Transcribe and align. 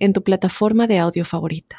en 0.00 0.12
tu 0.12 0.22
plataforma 0.24 0.86
de 0.86 0.98
audio 0.98 1.24
favorita. 1.24 1.76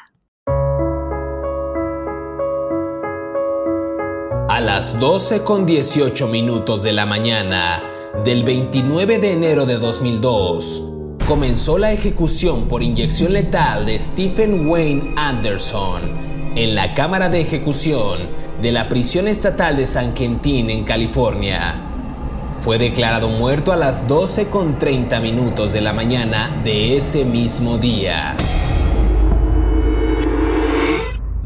A 4.48 4.60
las 4.60 4.98
12 5.00 5.44
con 5.44 5.66
18 5.66 6.28
minutos 6.28 6.82
de 6.82 6.92
la 6.92 7.04
mañana 7.04 7.82
del 8.24 8.44
29 8.44 9.18
de 9.18 9.32
enero 9.32 9.66
de 9.66 9.78
2002, 9.78 11.16
comenzó 11.26 11.78
la 11.78 11.92
ejecución 11.92 12.68
por 12.68 12.82
inyección 12.82 13.32
letal 13.32 13.86
de 13.86 13.98
Stephen 13.98 14.68
Wayne 14.68 15.14
Anderson 15.16 16.02
en 16.54 16.74
la 16.74 16.92
cámara 16.94 17.28
de 17.28 17.40
ejecución 17.40 18.28
de 18.60 18.72
la 18.72 18.88
prisión 18.88 19.26
estatal 19.26 19.76
de 19.76 19.86
San 19.86 20.12
Quentin 20.12 20.68
en 20.70 20.84
California. 20.84 21.91
Fue 22.62 22.78
declarado 22.78 23.28
muerto 23.28 23.72
a 23.72 23.76
las 23.76 24.06
12 24.06 24.46
con 24.46 24.78
30 24.78 25.18
minutos 25.18 25.72
de 25.72 25.80
la 25.80 25.92
mañana 25.92 26.62
de 26.62 26.96
ese 26.96 27.24
mismo 27.24 27.76
día. 27.76 28.36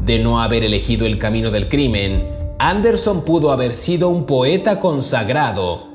De 0.05 0.19
no 0.19 0.39
haber 0.39 0.63
elegido 0.63 1.07
el 1.07 1.17
camino 1.17 1.49
del 1.49 1.69
crimen, 1.69 2.23
Anderson 2.59 3.25
pudo 3.25 3.51
haber 3.51 3.73
sido 3.73 4.09
un 4.09 4.27
poeta 4.27 4.79
consagrado. 4.79 5.87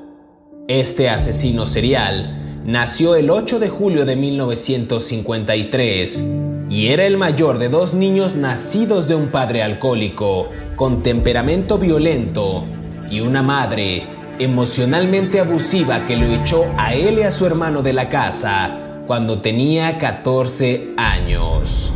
Este 0.66 1.08
asesino 1.08 1.66
serial 1.66 2.62
nació 2.66 3.14
el 3.14 3.30
8 3.30 3.60
de 3.60 3.68
julio 3.68 4.04
de 4.04 4.16
1953 4.16 6.28
y 6.68 6.88
era 6.88 7.06
el 7.06 7.16
mayor 7.16 7.58
de 7.58 7.68
dos 7.68 7.94
niños 7.94 8.34
nacidos 8.34 9.06
de 9.06 9.14
un 9.14 9.28
padre 9.28 9.62
alcohólico 9.62 10.48
con 10.74 11.04
temperamento 11.04 11.78
violento 11.78 12.64
y 13.08 13.20
una 13.20 13.44
madre 13.44 14.20
emocionalmente 14.38 15.40
abusiva 15.40 16.06
que 16.06 16.16
lo 16.16 16.26
echó 16.26 16.64
a 16.78 16.94
él 16.94 17.18
y 17.18 17.22
a 17.22 17.30
su 17.30 17.46
hermano 17.46 17.82
de 17.82 17.92
la 17.92 18.08
casa 18.08 18.78
cuando 19.06 19.40
tenía 19.40 19.98
14 19.98 20.94
años. 20.96 21.92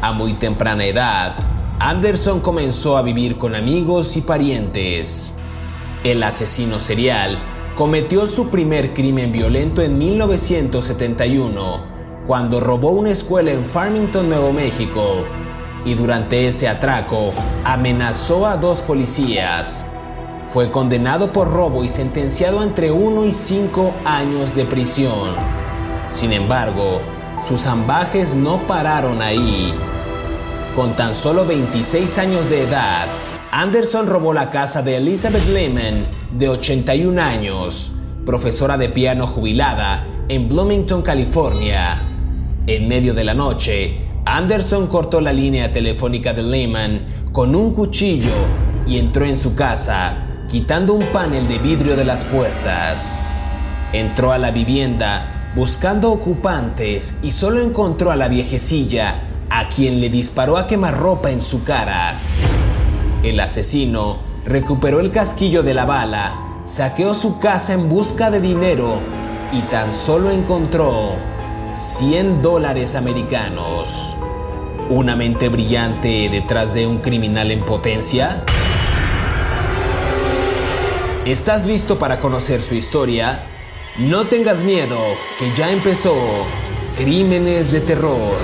A 0.00 0.12
muy 0.12 0.34
temprana 0.34 0.84
edad, 0.84 1.34
Anderson 1.78 2.40
comenzó 2.40 2.96
a 2.96 3.02
vivir 3.02 3.38
con 3.38 3.54
amigos 3.54 4.16
y 4.16 4.22
parientes. 4.22 5.38
El 6.04 6.22
asesino 6.22 6.78
serial 6.80 7.38
cometió 7.76 8.26
su 8.26 8.50
primer 8.50 8.94
crimen 8.94 9.30
violento 9.32 9.82
en 9.82 9.98
1971, 9.98 11.84
cuando 12.26 12.60
robó 12.60 12.90
una 12.90 13.10
escuela 13.10 13.52
en 13.52 13.64
Farmington, 13.64 14.28
Nuevo 14.28 14.52
México, 14.52 15.24
y 15.84 15.94
durante 15.94 16.46
ese 16.46 16.68
atraco 16.68 17.32
amenazó 17.64 18.46
a 18.46 18.56
dos 18.56 18.82
policías. 18.82 19.86
Fue 20.46 20.70
condenado 20.70 21.32
por 21.32 21.50
robo 21.50 21.84
y 21.84 21.88
sentenciado 21.88 22.62
entre 22.62 22.90
1 22.90 23.24
y 23.24 23.32
5 23.32 23.94
años 24.04 24.54
de 24.54 24.64
prisión. 24.64 25.34
Sin 26.08 26.32
embargo, 26.32 27.00
sus 27.40 27.66
ambajes 27.66 28.34
no 28.34 28.66
pararon 28.66 29.22
ahí. 29.22 29.72
Con 30.76 30.94
tan 30.94 31.14
solo 31.14 31.44
26 31.44 32.18
años 32.18 32.50
de 32.50 32.62
edad, 32.62 33.06
Anderson 33.50 34.06
robó 34.06 34.32
la 34.32 34.50
casa 34.50 34.82
de 34.82 34.96
Elizabeth 34.96 35.46
Lehman, 35.46 36.06
de 36.32 36.48
81 36.48 37.20
años, 37.20 37.92
profesora 38.24 38.78
de 38.78 38.88
piano 38.88 39.26
jubilada 39.26 40.06
en 40.28 40.48
Bloomington, 40.48 41.02
California. 41.02 42.02
En 42.66 42.88
medio 42.88 43.12
de 43.12 43.24
la 43.24 43.34
noche, 43.34 44.11
Anderson 44.24 44.86
cortó 44.86 45.20
la 45.20 45.32
línea 45.32 45.72
telefónica 45.72 46.32
de 46.32 46.44
Lehman 46.44 47.00
con 47.32 47.56
un 47.56 47.74
cuchillo 47.74 48.34
y 48.86 48.98
entró 48.98 49.24
en 49.24 49.36
su 49.36 49.56
casa, 49.56 50.16
quitando 50.48 50.94
un 50.94 51.04
panel 51.06 51.48
de 51.48 51.58
vidrio 51.58 51.96
de 51.96 52.04
las 52.04 52.22
puertas. 52.24 53.20
Entró 53.92 54.30
a 54.30 54.38
la 54.38 54.52
vivienda 54.52 55.50
buscando 55.56 56.12
ocupantes 56.12 57.18
y 57.22 57.32
solo 57.32 57.60
encontró 57.60 58.12
a 58.12 58.16
la 58.16 58.28
viejecilla 58.28 59.20
a 59.50 59.68
quien 59.68 60.00
le 60.00 60.08
disparó 60.08 60.56
a 60.56 60.68
quemarropa 60.68 61.32
en 61.32 61.40
su 61.40 61.64
cara. 61.64 62.14
El 63.24 63.40
asesino 63.40 64.18
recuperó 64.46 65.00
el 65.00 65.10
casquillo 65.10 65.64
de 65.64 65.74
la 65.74 65.84
bala, 65.84 66.32
saqueó 66.62 67.12
su 67.14 67.40
casa 67.40 67.72
en 67.74 67.88
busca 67.88 68.30
de 68.30 68.40
dinero 68.40 69.00
y 69.52 69.60
tan 69.62 69.92
solo 69.92 70.30
encontró 70.30 71.16
100 71.72 72.42
dólares 72.42 72.94
americanos. 72.94 74.16
¿Una 74.90 75.16
mente 75.16 75.48
brillante 75.48 76.28
detrás 76.30 76.74
de 76.74 76.86
un 76.86 76.98
criminal 76.98 77.50
en 77.50 77.64
potencia? 77.64 78.44
¿Estás 81.24 81.66
listo 81.66 81.98
para 81.98 82.18
conocer 82.18 82.60
su 82.60 82.74
historia? 82.74 83.46
No 83.96 84.26
tengas 84.26 84.64
miedo, 84.64 84.98
que 85.38 85.50
ya 85.56 85.70
empezó 85.70 86.14
Crímenes 86.98 87.72
de 87.72 87.80
Terror. 87.80 88.36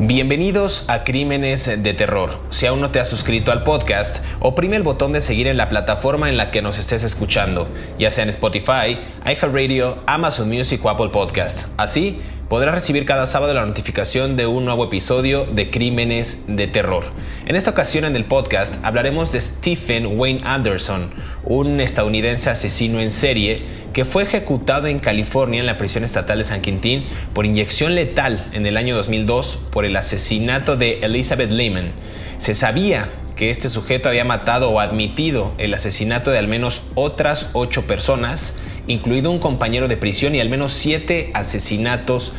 Bienvenidos 0.00 0.88
a 0.90 1.02
Crímenes 1.02 1.82
de 1.82 1.92
Terror. 1.92 2.30
Si 2.50 2.66
aún 2.66 2.80
no 2.80 2.92
te 2.92 3.00
has 3.00 3.08
suscrito 3.08 3.50
al 3.50 3.64
podcast, 3.64 4.24
oprime 4.38 4.76
el 4.76 4.84
botón 4.84 5.12
de 5.12 5.20
seguir 5.20 5.48
en 5.48 5.56
la 5.56 5.68
plataforma 5.68 6.28
en 6.28 6.36
la 6.36 6.52
que 6.52 6.62
nos 6.62 6.78
estés 6.78 7.02
escuchando, 7.02 7.68
ya 7.98 8.08
sea 8.12 8.22
en 8.22 8.30
Spotify, 8.30 8.96
iHeartRadio, 9.26 10.04
Amazon 10.06 10.50
Music 10.50 10.84
o 10.84 10.90
Apple 10.90 11.08
Podcast. 11.08 11.74
Así 11.78 12.22
podrás 12.48 12.74
recibir 12.74 13.04
cada 13.04 13.26
sábado 13.26 13.52
la 13.52 13.66
notificación 13.66 14.36
de 14.36 14.46
un 14.46 14.64
nuevo 14.64 14.84
episodio 14.84 15.44
de 15.44 15.70
Crímenes 15.70 16.44
de 16.48 16.66
Terror. 16.66 17.04
En 17.44 17.56
esta 17.56 17.70
ocasión 17.70 18.06
en 18.06 18.16
el 18.16 18.24
podcast 18.24 18.82
hablaremos 18.84 19.32
de 19.32 19.40
Stephen 19.40 20.18
Wayne 20.18 20.40
Anderson, 20.44 21.12
un 21.44 21.80
estadounidense 21.80 22.48
asesino 22.48 23.00
en 23.00 23.10
serie 23.10 23.62
que 23.92 24.06
fue 24.06 24.22
ejecutado 24.22 24.86
en 24.86 24.98
California 24.98 25.60
en 25.60 25.66
la 25.66 25.76
prisión 25.76 26.04
estatal 26.04 26.38
de 26.38 26.44
San 26.44 26.62
Quintín 26.62 27.06
por 27.34 27.44
inyección 27.44 27.94
letal 27.94 28.48
en 28.52 28.66
el 28.66 28.76
año 28.76 28.96
2002 28.96 29.68
por 29.70 29.84
el 29.84 29.96
asesinato 29.96 30.76
de 30.76 31.00
Elizabeth 31.00 31.50
Lehman. 31.50 31.90
Se 32.38 32.54
sabía 32.54 33.08
que 33.38 33.50
este 33.50 33.68
sujeto 33.68 34.08
había 34.08 34.24
matado 34.24 34.68
o 34.68 34.80
admitido 34.80 35.54
el 35.58 35.72
asesinato 35.72 36.32
de 36.32 36.38
al 36.38 36.48
menos 36.48 36.82
otras 36.96 37.50
ocho 37.52 37.86
personas, 37.86 38.58
incluido 38.88 39.30
un 39.30 39.38
compañero 39.38 39.86
de 39.86 39.96
prisión 39.96 40.34
y 40.34 40.40
al 40.40 40.50
menos 40.50 40.72
siete 40.72 41.30
asesinatos 41.34 42.32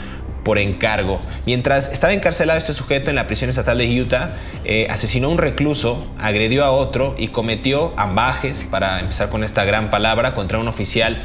por 0.44 0.58
encargo. 0.58 1.22
Mientras 1.46 1.94
estaba 1.94 2.14
encarcelado 2.14 2.60
este 2.60 2.74
sujeto 2.74 3.10
en 3.10 3.16
la 3.16 3.28
prisión 3.28 3.50
estatal 3.50 3.78
de 3.78 4.02
Utah, 4.02 4.36
eh, 4.66 4.88
asesinó 4.90 5.28
a 5.28 5.32
un 5.32 5.38
recluso, 5.38 6.06
agredió 6.18 6.66
a 6.66 6.72
otro 6.72 7.16
y 7.18 7.30
cometió 7.30 7.94
ambajes, 7.96 8.68
para 8.70 9.00
empezar 9.00 9.30
con 9.30 9.46
esta 9.46 9.64
gran 9.64 9.90
palabra, 9.90 10.36
contra 10.36 10.60
un 10.60 10.68
oficial 10.68 11.24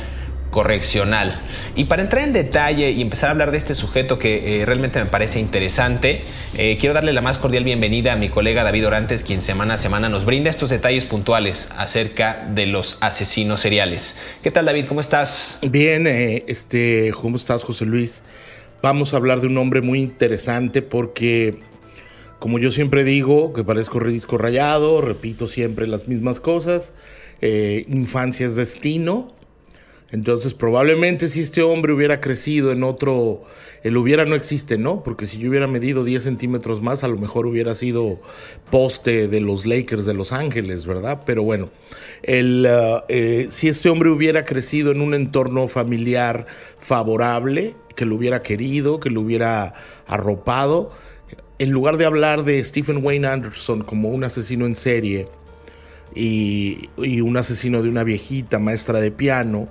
correccional. 0.54 1.34
Y 1.74 1.86
para 1.86 2.02
entrar 2.02 2.22
en 2.22 2.32
detalle 2.32 2.92
y 2.92 3.02
empezar 3.02 3.26
a 3.26 3.32
hablar 3.32 3.50
de 3.50 3.58
este 3.58 3.74
sujeto 3.74 4.20
que 4.20 4.60
eh, 4.60 4.64
realmente 4.64 5.00
me 5.00 5.06
parece 5.06 5.40
interesante, 5.40 6.20
eh, 6.56 6.78
quiero 6.78 6.94
darle 6.94 7.12
la 7.12 7.22
más 7.22 7.38
cordial 7.38 7.64
bienvenida 7.64 8.12
a 8.12 8.16
mi 8.16 8.28
colega 8.28 8.62
David 8.62 8.86
Orantes, 8.86 9.24
quien 9.24 9.42
semana 9.42 9.74
a 9.74 9.78
semana 9.78 10.08
nos 10.08 10.24
brinda 10.24 10.50
estos 10.50 10.70
detalles 10.70 11.06
puntuales 11.06 11.72
acerca 11.76 12.46
de 12.54 12.66
los 12.66 13.02
asesinos 13.02 13.62
seriales. 13.62 14.20
¿Qué 14.44 14.52
tal 14.52 14.66
David? 14.66 14.84
¿Cómo 14.86 15.00
estás? 15.00 15.58
Bien, 15.62 16.06
eh, 16.06 16.44
este, 16.46 17.12
¿cómo 17.20 17.36
estás 17.36 17.64
José 17.64 17.84
Luis? 17.84 18.22
Vamos 18.80 19.12
a 19.12 19.16
hablar 19.16 19.40
de 19.40 19.48
un 19.48 19.58
hombre 19.58 19.80
muy 19.80 19.98
interesante 20.00 20.82
porque 20.82 21.58
como 22.38 22.60
yo 22.60 22.70
siempre 22.70 23.02
digo, 23.02 23.52
que 23.54 23.64
parezco 23.64 23.98
disco 24.04 24.38
rayado, 24.38 25.00
repito 25.00 25.48
siempre 25.48 25.88
las 25.88 26.06
mismas 26.06 26.38
cosas. 26.38 26.92
infancia 27.40 28.46
es 28.46 28.54
destino, 28.54 29.34
entonces, 30.14 30.54
probablemente 30.54 31.28
si 31.28 31.40
este 31.40 31.60
hombre 31.62 31.92
hubiera 31.92 32.20
crecido 32.20 32.70
en 32.70 32.84
otro, 32.84 33.42
el 33.82 33.96
hubiera 33.96 34.24
no 34.24 34.36
existe, 34.36 34.78
¿no? 34.78 35.02
Porque 35.02 35.26
si 35.26 35.38
yo 35.38 35.50
hubiera 35.50 35.66
medido 35.66 36.04
10 36.04 36.22
centímetros 36.22 36.80
más, 36.80 37.02
a 37.02 37.08
lo 37.08 37.18
mejor 37.18 37.46
hubiera 37.46 37.74
sido 37.74 38.20
poste 38.70 39.26
de 39.26 39.40
los 39.40 39.66
Lakers 39.66 40.06
de 40.06 40.14
Los 40.14 40.30
Ángeles, 40.30 40.86
¿verdad? 40.86 41.22
Pero 41.26 41.42
bueno, 41.42 41.70
el, 42.22 42.64
uh, 42.64 43.02
eh, 43.08 43.48
si 43.50 43.66
este 43.66 43.88
hombre 43.88 44.08
hubiera 44.08 44.44
crecido 44.44 44.92
en 44.92 45.00
un 45.00 45.14
entorno 45.14 45.66
familiar 45.66 46.46
favorable, 46.78 47.74
que 47.96 48.04
lo 48.04 48.14
hubiera 48.14 48.40
querido, 48.40 49.00
que 49.00 49.10
lo 49.10 49.20
hubiera 49.20 49.74
arropado, 50.06 50.92
en 51.58 51.70
lugar 51.70 51.96
de 51.96 52.04
hablar 52.04 52.44
de 52.44 52.62
Stephen 52.62 53.04
Wayne 53.04 53.26
Anderson 53.26 53.82
como 53.82 54.10
un 54.10 54.22
asesino 54.22 54.64
en 54.66 54.76
serie, 54.76 55.26
y, 56.14 56.88
un 56.96 57.36
asesino 57.36 57.82
de 57.82 57.88
una 57.88 58.04
viejita 58.04 58.60
maestra 58.60 59.00
de 59.00 59.10
piano, 59.10 59.68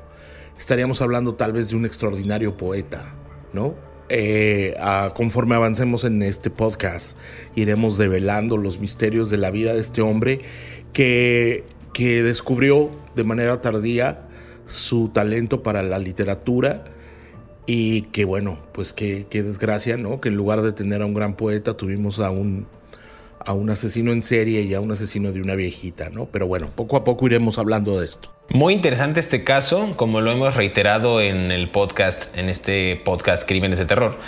estaríamos 0.57 1.01
hablando 1.01 1.35
tal 1.35 1.53
vez 1.53 1.69
de 1.69 1.75
un 1.75 1.85
extraordinario 1.85 2.57
poeta, 2.57 3.13
¿no? 3.53 3.75
Eh, 4.09 4.75
conforme 5.15 5.55
avancemos 5.55 6.03
en 6.03 6.21
este 6.21 6.49
podcast, 6.49 7.17
iremos 7.55 7.97
develando 7.97 8.57
los 8.57 8.79
misterios 8.79 9.29
de 9.29 9.37
la 9.37 9.49
vida 9.49 9.73
de 9.73 9.79
este 9.79 10.01
hombre 10.01 10.41
que, 10.91 11.63
que 11.93 12.21
descubrió 12.21 12.91
de 13.15 13.23
manera 13.23 13.61
tardía 13.61 14.27
su 14.67 15.09
talento 15.09 15.63
para 15.63 15.83
la 15.83 15.99
literatura 15.99 16.83
y 17.65 18.03
que 18.03 18.25
bueno, 18.25 18.59
pues 18.73 18.93
qué 18.93 19.25
desgracia, 19.31 19.97
¿no? 19.97 20.19
Que 20.21 20.29
en 20.29 20.35
lugar 20.35 20.61
de 20.61 20.73
tener 20.73 21.01
a 21.01 21.05
un 21.05 21.13
gran 21.13 21.35
poeta 21.35 21.75
tuvimos 21.75 22.19
a 22.19 22.29
un 22.29 22.67
a 23.45 23.53
un 23.53 23.69
asesino 23.69 24.11
en 24.11 24.21
serie 24.21 24.61
y 24.61 24.73
a 24.73 24.79
un 24.79 24.91
asesino 24.91 25.31
de 25.31 25.41
una 25.41 25.55
viejita, 25.55 26.09
¿no? 26.09 26.27
Pero 26.27 26.47
bueno, 26.47 26.69
poco 26.75 26.97
a 26.97 27.03
poco 27.03 27.25
iremos 27.25 27.57
hablando 27.57 27.99
de 27.99 28.05
esto. 28.05 28.32
Muy 28.49 28.73
interesante 28.73 29.19
este 29.21 29.43
caso, 29.43 29.93
como 29.95 30.19
lo 30.19 30.31
hemos 30.31 30.55
reiterado 30.55 31.21
en 31.21 31.51
el 31.51 31.69
podcast, 31.69 32.37
en 32.37 32.49
este 32.49 33.01
podcast 33.03 33.47
Crímenes 33.47 33.79
de 33.79 33.85
Terror. 33.85 34.19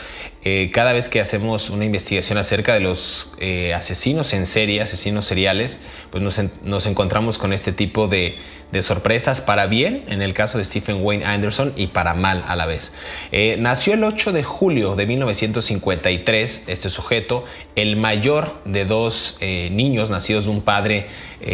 Eh, 0.47 0.69
cada 0.71 0.93
vez 0.93 1.09
que 1.09 1.19
hacemos 1.19 1.71
una 1.71 1.85
investigación 1.85 2.37
acerca 2.37 2.75
de 2.75 2.79
los 2.79 3.33
eh, 3.39 3.73
asesinos 3.73 4.31
en 4.33 4.45
serie, 4.45 4.79
asesinos 4.79 5.25
seriales, 5.25 5.81
pues 6.11 6.23
nos 6.61 6.85
encontramos 6.85 7.39
con 7.39 7.51
este 7.51 7.71
tipo 7.71 8.07
de, 8.07 8.37
sorpresas 8.81 9.39
para 9.39 9.67
bien 9.67 10.03
en 10.09 10.21
el 10.21 10.33
caso 10.33 10.57
de 10.57 10.65
Stephen 10.65 10.97
Wayne 11.01 11.23
Anderson 11.23 11.71
y 11.77 11.87
para 11.87 12.13
mal 12.13 12.43
a 12.45 12.57
la 12.57 12.65
vez. 12.65 12.97
Eh, 13.31 13.55
nació 13.57 13.93
el 13.93 14.03
8 14.03 14.33
de 14.33 14.43
julio 14.43 14.95
de 14.95 15.05
1953 15.05 16.65
este 16.67 16.89
sujeto, 16.89 17.45
el 17.77 17.95
mayor 17.95 18.53
de 18.65 18.83
dos 18.83 19.37
niños 19.39 20.09
nacidos 20.09 20.43
de 20.43 20.51
un 20.51 20.61
padre 20.61 21.07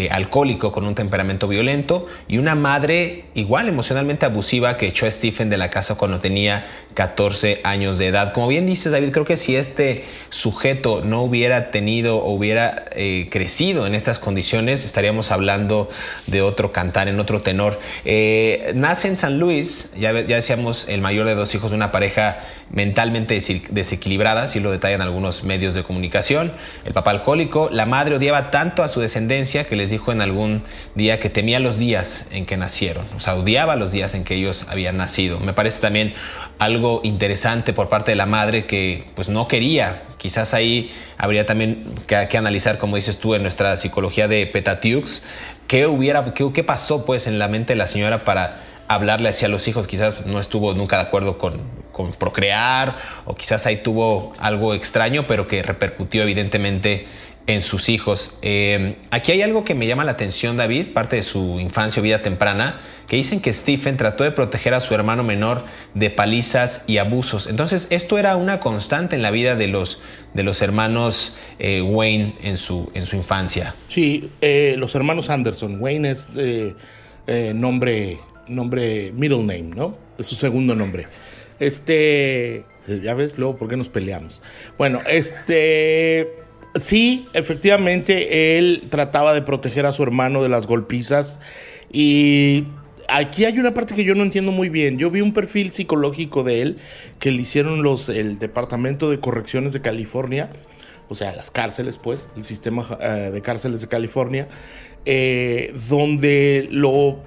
alcohólico 0.10 0.72
con 0.72 0.88
un 0.88 0.96
temperamento 0.96 1.48
violento 1.48 2.08
y 2.28 2.40
una 2.40 2.56
madre 2.56 3.26
igual 3.36 3.70
emocionalmente 3.70 4.26
abusiva 4.26 4.78
que 4.78 4.88
echó 4.88 5.06
a 5.06 5.12
Stephen 5.12 5.52
de 5.52 5.58
la 5.58 5.70
casa 5.70 6.00
cuando 6.00 6.20
tenía 6.22 6.66
14 6.96 7.62
años 7.64 8.00
de 8.00 8.08
edad. 8.08 8.34
Como 8.34 8.48
bien 8.48 8.66
David, 8.90 9.12
creo 9.12 9.26
que 9.26 9.38
si 9.38 9.56
este 9.56 10.04
sujeto 10.30 11.02
no 11.04 11.22
hubiera 11.22 11.72
tenido 11.72 12.18
o 12.18 12.32
hubiera 12.32 12.86
crecido 13.30 13.86
en 13.86 13.96
estas 13.96 14.20
condiciones, 14.20 14.86
estaríamos 14.86 15.32
hablando 15.32 15.90
de 16.28 16.42
otro 16.42 16.72
cantar 16.72 17.08
en 17.08 17.20
otro 17.20 17.42
tenor. 17.42 17.80
Eh, 18.06 18.72
nace 18.76 19.08
en 19.08 19.16
San 19.16 19.40
Luis, 19.40 19.94
ya, 20.00 20.14
ya 20.14 20.36
decíamos, 20.38 20.88
el 20.90 21.02
mayor 21.02 21.28
de 21.28 21.36
dos 21.36 21.54
hijos 21.54 21.72
de 21.72 21.76
una 21.76 21.92
pareja 21.92 22.40
mentalmente 22.70 23.38
desequilibrada, 23.70 24.44
así 24.44 24.60
lo 24.60 24.72
detallan 24.72 25.02
algunos 25.02 25.44
medios 25.44 25.74
de 25.74 25.84
comunicación. 25.84 26.54
El 26.86 26.94
papá 26.94 27.12
alcohólico, 27.12 27.70
la 27.72 27.86
madre 27.86 28.16
odiaba 28.16 28.52
tanto 28.52 28.84
a 28.84 28.88
su 28.88 29.02
descendencia 29.02 29.66
que 29.66 29.76
les 29.76 29.92
dijo 29.92 30.12
en 30.12 30.22
algún 30.22 30.64
día 30.96 31.20
que 31.20 31.30
temía 31.30 31.60
los 31.60 31.78
días 31.78 32.30
en 32.32 32.46
que 32.46 32.58
nacieron, 32.58 33.08
o 33.16 33.20
sea, 33.20 33.36
odiaba 33.36 33.76
los 33.76 33.92
días 33.92 34.16
en 34.16 34.24
que 34.24 34.36
ellos 34.36 34.68
habían 34.70 34.98
nacido. 34.98 35.40
Me 35.40 35.54
parece 35.54 35.82
también 35.82 36.14
algo 36.60 37.02
interesante 37.04 37.74
por 37.74 37.90
parte 37.90 38.12
de 38.12 38.16
la 38.16 38.26
madre 38.26 38.66
que 38.72 39.04
pues 39.16 39.28
no 39.28 39.50
quería. 39.50 40.04
Quizás 40.18 40.54
ahí 40.54 40.94
habría 41.18 41.46
también 41.46 41.94
que, 42.08 42.38
analizar, 42.38 42.78
como 42.78 42.96
dices 42.96 43.20
tú, 43.20 43.36
en 43.36 43.42
nuestra 43.42 43.76
psicología 43.76 44.30
de 44.30 44.48
Petatiux, 44.48 45.26
qué 45.68 45.88
hubiera, 45.88 46.34
qué, 46.34 46.50
qué 46.54 46.64
pasó 46.64 47.06
pues 47.06 47.28
en 47.28 47.38
la 47.38 47.50
mente 47.50 47.74
de 47.74 47.78
la 47.78 47.88
señora 47.88 48.24
para 48.24 48.62
hablarle 48.88 49.28
hacia 49.28 49.50
los 49.50 49.68
hijos, 49.68 49.90
quizás 49.90 50.26
no 50.26 50.40
estuvo 50.40 50.74
nunca 50.74 50.96
de 50.96 51.04
acuerdo 51.04 51.38
con, 51.38 51.60
con, 51.92 52.14
procrear 52.14 52.96
o 53.26 53.36
quizás 53.36 53.66
ahí 53.66 53.78
tuvo 53.84 54.32
algo 54.40 54.74
extraño, 54.74 55.28
pero 55.28 55.50
que 55.50 55.64
repercutió 55.64 56.24
evidentemente 56.24 57.08
en 57.48 57.62
sus 57.62 57.90
hijos. 57.90 58.40
Eh, 58.42 58.98
aquí 59.10 59.32
hay 59.32 59.42
algo 59.42 59.64
que 59.64 59.76
me 59.76 59.88
llama 59.88 60.04
la 60.04 60.12
atención, 60.12 60.58
David, 60.58 60.94
parte 60.94 61.16
de 61.16 61.24
su 61.24 61.60
infancia 61.60 62.00
o 62.00 62.04
vida 62.04 62.22
temprana, 62.22 62.80
que 63.08 63.18
dicen 63.18 63.42
que 63.42 63.52
Stephen 63.52 63.98
trató 63.98 64.24
de 64.24 64.32
proteger 64.32 64.74
a 64.74 64.80
su 64.80 64.94
hermano 64.94 65.24
menor 65.24 65.66
de 65.94 66.10
palizas 66.10 66.86
y 66.88 66.98
abusos. 66.98 67.48
Entonces, 67.48 67.92
esto 67.92 68.18
era 68.18 68.36
una 68.36 68.60
constante 68.60 69.16
en 69.16 69.22
la 69.22 69.32
vida 69.32 69.56
de 69.56 69.68
los, 69.68 70.02
de 70.34 70.44
los 70.44 70.62
hermanos 70.62 71.38
eh, 71.60 71.82
Wayne 71.82 72.34
en 72.44 72.58
su, 72.58 72.92
en 72.94 73.06
su 73.06 73.18
infancia. 73.18 73.76
Sí, 73.90 74.32
eh, 74.42 74.76
los 74.78 74.96
hermanos 74.96 75.30
Anderson. 75.30 75.82
Wayne 75.82 76.12
es 76.12 76.28
nombre, 77.56 78.20
nombre, 78.48 79.12
middle 79.14 79.40
name, 79.40 79.74
¿no? 79.76 79.98
Es 80.18 80.28
su 80.28 80.36
segundo 80.36 80.76
nombre. 80.76 81.08
Este, 81.60 82.66
ya 82.88 83.14
ves, 83.14 83.38
luego, 83.38 83.58
¿por 83.58 83.68
qué 83.68 83.78
nos 83.78 83.90
peleamos? 83.90 84.42
Bueno, 84.78 85.02
este 85.08 86.42
Sí, 86.76 87.28
efectivamente, 87.34 88.58
él 88.58 88.84
trataba 88.90 89.34
de 89.34 89.42
proteger 89.42 89.86
a 89.86 89.92
su 89.92 90.04
hermano 90.04 90.42
de 90.42 90.48
las 90.48 90.68
golpizas 90.68 91.40
y 91.92 92.66
aquí 93.10 93.44
hay 93.44 93.60
una 93.60 93.74
parte 93.74 93.94
que 93.94 94.06
yo 94.06 94.16
no 94.16 94.24
entiendo 94.24 94.52
muy 94.52 94.70
bien. 94.70 94.98
Yo 94.98 95.12
vi 95.12 95.20
un 95.20 95.34
perfil 95.34 95.72
psicológico 95.72 96.44
de 96.44 96.62
él 96.62 96.78
que 97.20 97.32
le 97.32 97.42
hicieron 97.42 97.84
los 97.84 98.08
el 98.08 98.40
Departamento 98.40 99.10
de 99.10 99.20
Correcciones 99.20 99.74
de 99.74 99.82
California, 99.82 100.50
o 101.10 101.16
sea, 101.16 101.36
las 101.36 101.52
cárceles, 101.52 101.98
pues, 101.98 102.30
el 102.38 102.44
sistema 102.44 102.86
eh, 103.02 103.32
de 103.34 103.42
cárceles 103.42 103.82
de 103.82 103.88
California, 103.90 104.48
eh, 105.04 105.74
donde 105.90 106.70
lo 106.72 107.20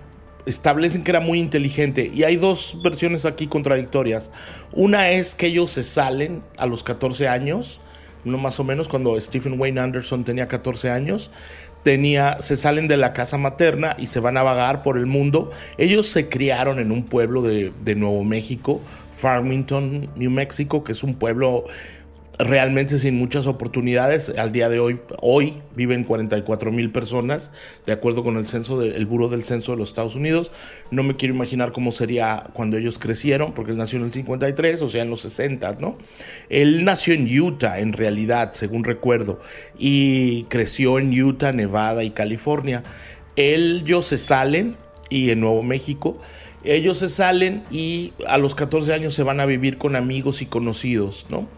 establecen 0.47 1.02
que 1.02 1.11
era 1.11 1.20
muy 1.20 1.38
inteligente. 1.38 2.11
Y 2.14 2.23
hay 2.23 2.37
dos 2.37 2.79
versiones 2.82 3.26
aquí 3.26 3.47
contradictorias. 3.47 4.31
Una 4.73 5.11
es 5.11 5.35
que 5.35 5.47
ellos 5.47 5.70
se 5.70 5.82
salen 5.82 6.43
a 6.56 6.67
los 6.67 6.82
14 6.82 7.29
años 7.29 7.81
más 8.25 8.59
o 8.61 8.65
menos 8.65 8.88
cuando 8.88 9.21
Stephen 9.21 9.61
Wayne 9.61 9.81
Anderson 9.81 10.25
tenía 10.25 10.49
14 10.49 10.91
años, 10.91 11.31
tenía, 11.82 12.41
se 12.41 12.56
salen 12.56 12.88
de 12.88 12.97
la 12.97 13.12
casa 13.12 13.38
materna 13.38 13.94
y 13.99 14.06
se 14.06 14.21
van 14.21 14.37
a 14.37 14.43
vagar 14.43 14.82
por 14.82 14.99
el 14.99 15.06
mundo. 15.06 15.50
Ellos 15.79 16.06
se 16.06 16.29
criaron 16.29 16.79
en 16.79 16.91
un 16.91 17.05
pueblo 17.05 17.43
de, 17.43 17.73
de 17.85 17.94
Nuevo 17.94 18.25
México, 18.25 18.81
Farmington, 19.17 20.09
New 20.17 20.31
Mexico, 20.31 20.82
que 20.82 20.93
es 20.93 21.03
un 21.03 21.15
pueblo 21.15 21.67
realmente 22.39 22.99
sin 22.99 23.17
muchas 23.17 23.47
oportunidades. 23.47 24.33
Al 24.37 24.53
día 24.53 24.69
de 24.69 24.81
hoy, 24.81 25.01
hoy 25.21 25.55
viven 25.75 26.05
44 26.05 26.73
mil 26.73 26.91
personas, 26.91 27.51
de 27.87 27.93
acuerdo 27.93 28.25
con 28.25 28.37
el 28.37 28.47
censo 28.47 28.79
del 28.79 29.07
Buro 29.07 29.29
del 29.29 29.43
Censo 29.43 29.73
de 29.73 29.79
los 29.79 29.89
Estados 29.89 30.15
Unidos. 30.15 30.51
No 30.91 31.03
me 31.03 31.17
quiero 31.17 31.35
imaginar 31.35 31.73
cómo 31.73 31.93
sería 31.93 32.49
cuando 32.53 32.77
ellos 32.77 32.99
crecieron, 32.99 33.53
porque 33.53 33.73
él 33.73 33.79
nació 33.79 33.99
en 33.99 34.05
el 34.05 34.13
53, 34.13 34.83
o 34.83 34.89
sea, 34.89 35.03
en 35.03 35.11
los 35.11 35.21
60, 35.23 35.77
¿no? 35.81 35.97
Él 36.49 36.85
nació 36.85 37.15
en 37.15 37.27
Utah, 37.41 37.79
en 37.79 37.93
realidad, 37.93 38.53
según 38.53 38.85
recuerdo, 38.85 39.41
y 39.79 40.45
creció 40.45 40.99
en 40.99 41.21
Utah, 41.21 41.53
Nevada 41.53 42.05
y 42.05 42.11
California. 42.11 42.83
Ellos 43.37 44.07
se 44.07 44.19
salen, 44.19 44.76
y 45.09 45.31
en 45.31 45.41
Nuevo 45.41 45.62
México, 45.62 46.19
ellos 46.64 46.99
se 46.99 47.09
salen 47.09 47.64
y 47.71 48.12
a 48.26 48.38
los 48.38 48.54
14 48.54 48.92
años 48.92 49.14
se 49.14 49.23
van 49.23 49.40
a 49.40 49.47
vivir 49.47 49.78
con 49.78 49.97
amigos 49.97 50.42
y 50.42 50.47
conocidos, 50.47 51.26
¿no? 51.28 51.49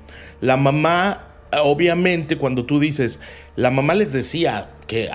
La 0.40 0.56
mamá, 0.56 1.28
obviamente, 1.62 2.36
cuando 2.36 2.66
tú 2.66 2.80
dices, 2.80 3.20
la 3.54 3.70
mamá 3.70 3.94
les 3.94 4.12
decía 4.12 4.70
que 4.86 5.08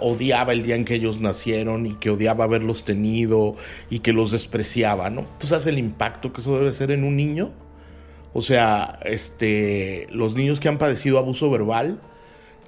odiaba 0.00 0.52
el 0.52 0.62
día 0.62 0.76
en 0.76 0.84
que 0.84 0.94
ellos 0.94 1.20
nacieron 1.20 1.86
y 1.86 1.94
que 1.94 2.10
odiaba 2.10 2.44
haberlos 2.44 2.84
tenido 2.84 3.56
y 3.90 4.00
que 4.00 4.12
los 4.12 4.30
despreciaba, 4.30 5.10
¿no? 5.10 5.26
¿Tú 5.38 5.46
sabes 5.46 5.66
el 5.66 5.78
impacto 5.78 6.32
que 6.32 6.40
eso 6.40 6.56
debe 6.58 6.72
ser 6.72 6.90
en 6.90 7.04
un 7.04 7.16
niño? 7.16 7.50
O 8.32 8.42
sea, 8.42 8.98
este, 9.04 10.06
los 10.10 10.34
niños 10.34 10.60
que 10.60 10.68
han 10.68 10.78
padecido 10.78 11.18
abuso 11.18 11.50
verbal 11.50 12.00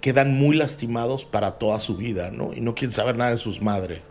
quedan 0.01 0.35
muy 0.35 0.57
lastimados 0.57 1.25
para 1.25 1.59
toda 1.59 1.79
su 1.79 1.97
vida, 1.97 2.31
¿no? 2.31 2.53
Y 2.55 2.61
no 2.61 2.75
quieren 2.75 2.93
saber 2.93 3.17
nada 3.17 3.33
de 3.33 3.39
sus 3.39 3.61
madres. 3.61 4.11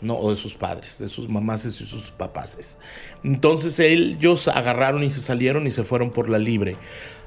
No, 0.00 0.16
o 0.16 0.30
de 0.30 0.36
sus 0.36 0.54
padres, 0.54 0.98
de 0.98 1.08
sus 1.08 1.28
mamases 1.28 1.80
y 1.80 1.86
sus 1.86 2.10
papaces. 2.12 2.76
Entonces 3.24 3.80
ellos 3.80 4.46
agarraron 4.46 5.02
y 5.02 5.10
se 5.10 5.20
salieron 5.20 5.66
y 5.66 5.70
se 5.70 5.82
fueron 5.82 6.10
por 6.10 6.28
la 6.28 6.38
libre. 6.38 6.76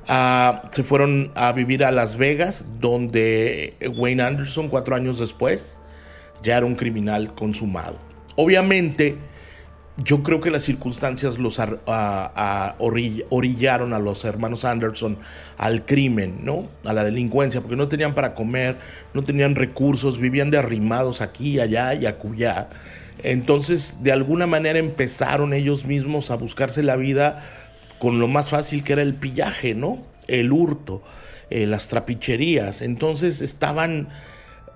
Ah, 0.07 0.69
se 0.71 0.83
fueron 0.83 1.31
a 1.35 1.51
vivir 1.51 1.83
a 1.83 1.91
Las 1.91 2.17
Vegas, 2.17 2.65
donde 2.79 3.75
Wayne 3.95 4.23
Anderson, 4.23 4.69
cuatro 4.69 4.95
años 4.95 5.19
después, 5.19 5.77
ya 6.41 6.57
era 6.57 6.65
un 6.65 6.75
criminal 6.75 7.35
consumado. 7.35 7.99
Obviamente, 8.35 9.17
yo 9.97 10.23
creo 10.23 10.39
que 10.39 10.49
las 10.49 10.63
circunstancias 10.63 11.37
los 11.37 11.59
orillaron 13.29 13.93
a 13.93 13.99
los 13.99 14.25
hermanos 14.25 14.65
Anderson 14.65 15.17
al 15.57 15.85
crimen, 15.85 16.39
¿no? 16.43 16.69
A 16.85 16.93
la 16.93 17.03
delincuencia, 17.03 17.61
porque 17.61 17.75
no 17.75 17.87
tenían 17.87 18.13
para 18.13 18.33
comer, 18.33 18.77
no 19.13 19.23
tenían 19.23 19.55
recursos, 19.55 20.17
vivían 20.17 20.49
de 20.49 20.57
arrimados 20.57 21.21
aquí, 21.21 21.59
allá 21.59 21.93
y 21.93 22.05
acullá. 22.05 22.69
Entonces, 23.23 24.01
de 24.01 24.11
alguna 24.11 24.47
manera 24.47 24.79
empezaron 24.79 25.53
ellos 25.53 25.85
mismos 25.85 26.31
a 26.31 26.35
buscarse 26.35 26.81
la 26.83 26.95
vida 26.95 27.43
con 27.99 28.19
lo 28.19 28.27
más 28.27 28.49
fácil 28.49 28.83
que 28.83 28.93
era 28.93 29.03
el 29.03 29.13
pillaje, 29.13 29.75
¿no? 29.75 29.99
El 30.27 30.51
hurto, 30.51 31.03
eh, 31.49 31.67
las 31.67 31.87
trapicherías. 31.87 32.81
Entonces 32.81 33.41
estaban, 33.41 34.09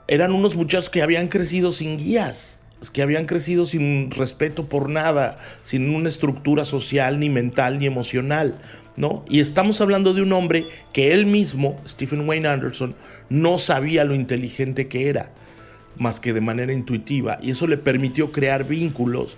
eran 0.07 0.33
unos 0.33 0.55
muchachos 0.55 0.89
que 0.89 1.01
habían 1.01 1.29
crecido 1.29 1.71
sin 1.71 1.97
guías, 1.97 2.59
que 2.89 3.01
habían 3.01 3.25
crecido 3.25 3.65
sin 3.65 4.11
respeto 4.11 4.65
por 4.65 4.89
nada, 4.89 5.37
sin 5.63 5.89
una 5.93 6.09
estructura 6.09 6.65
social, 6.65 7.19
ni 7.19 7.29
mental, 7.29 7.79
ni 7.79 7.85
emocional, 7.85 8.59
¿no? 8.97 9.25
Y 9.29 9.39
estamos 9.39 9.81
hablando 9.81 10.13
de 10.13 10.21
un 10.21 10.33
hombre 10.33 10.67
que 10.93 11.11
él 11.13 11.25
mismo, 11.25 11.77
Stephen 11.87 12.27
Wayne 12.27 12.47
Anderson, 12.47 12.95
no 13.29 13.57
sabía 13.57 14.03
lo 14.03 14.15
inteligente 14.15 14.87
que 14.87 15.09
era. 15.09 15.31
más 15.97 16.19
que 16.19 16.33
de 16.33 16.41
manera 16.41 16.73
intuitiva 16.73 17.37
y 17.41 17.51
eso 17.51 17.67
le 17.67 17.77
permitió 17.77 18.31
crear 18.31 18.65
vínculos 18.65 19.37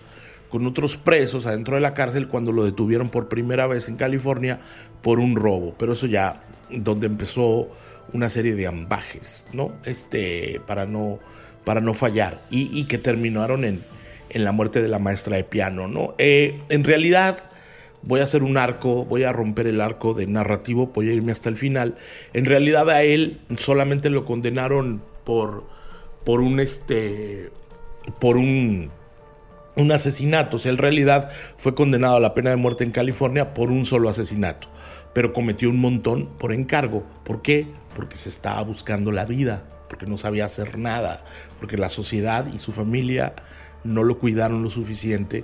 con 0.50 0.66
otros 0.66 0.98
presos 0.98 1.46
adentro 1.46 1.76
de 1.76 1.82
la 1.82 1.94
cárcel 1.94 2.28
cuando 2.28 2.52
lo 2.52 2.64
detuvieron 2.64 3.10
por 3.10 3.28
primera 3.28 3.68
vez 3.68 3.88
en 3.90 3.98
California 3.98 4.60
por 5.02 5.20
un 5.20 5.36
robo. 5.36 5.76
Pero 5.78 5.94
eso 5.94 6.08
ya 6.08 6.42
donde 6.72 7.08
empezó 7.08 7.70
una 8.14 8.30
serie 8.30 8.56
de 8.56 8.68
ambajes, 8.68 9.46
¿no? 9.54 9.74
Este, 9.84 10.62
para 10.66 10.86
no, 10.86 11.20
para 11.68 11.82
no 11.82 11.94
fallar 11.94 12.40
y, 12.50 12.86
que 12.86 12.98
terminaron 12.98 13.66
en, 13.66 13.84
en, 14.30 14.46
la 14.46 14.54
muerte 14.54 14.82
de 14.82 14.88
la 14.88 15.00
maestra 15.00 15.36
de 15.36 15.44
piano, 15.44 15.90
¿no? 15.90 16.16
Eh, 16.18 16.62
en 16.70 16.86
realidad 16.86 17.44
voy 18.04 18.22
a 18.22 18.24
hacer 18.24 18.42
un 18.42 18.56
arco, 18.56 19.04
voy 19.04 19.26
a 19.26 19.34
romper 19.34 19.68
el 19.68 19.82
arco 19.82 20.14
de 20.14 20.28
narrativo, 20.28 20.94
voy 20.96 21.10
a 21.10 21.14
irme 21.14 21.34
hasta 21.34 21.50
el 21.50 21.58
final. 21.58 21.96
En 22.32 22.46
realidad 22.46 22.90
a 22.90 23.04
él 23.04 23.42
solamente 23.58 24.10
lo 24.10 24.24
condenaron 24.24 25.04
por, 25.26 25.66
por 26.24 26.40
un, 26.40 26.62
este, 26.62 27.52
por 28.22 28.38
un 28.38 28.90
un 29.76 29.92
asesinato. 29.92 30.56
O 30.56 30.60
sea, 30.62 30.72
en 30.72 30.78
realidad 30.78 31.32
fue 31.58 31.76
condenado 31.76 32.16
a 32.16 32.22
la 32.22 32.34
pena 32.34 32.50
de 32.50 32.56
muerte 32.56 32.86
en 32.86 32.92
California 32.92 33.54
por 33.54 33.72
un 33.72 33.86
solo 33.86 34.08
asesinato, 34.08 34.70
pero 35.14 35.34
cometió 35.34 35.70
un 35.70 35.82
montón 35.82 36.28
por 36.38 36.54
encargo. 36.54 37.04
¿Por 37.26 37.42
qué? 37.42 37.68
Porque 37.94 38.16
se 38.16 38.30
estaba 38.30 38.62
buscando 38.62 39.12
la 39.12 39.26
vida, 39.26 39.64
porque 39.88 40.06
no 40.06 40.18
sabía 40.18 40.46
hacer 40.46 40.78
nada, 40.78 41.24
porque 41.60 41.78
la 41.78 41.90
sociedad 41.90 42.48
y 42.52 42.60
su 42.60 42.72
familia 42.72 43.34
no 43.84 44.04
lo 44.04 44.20
cuidaron 44.20 44.64
lo 44.64 44.70
suficiente 44.70 45.44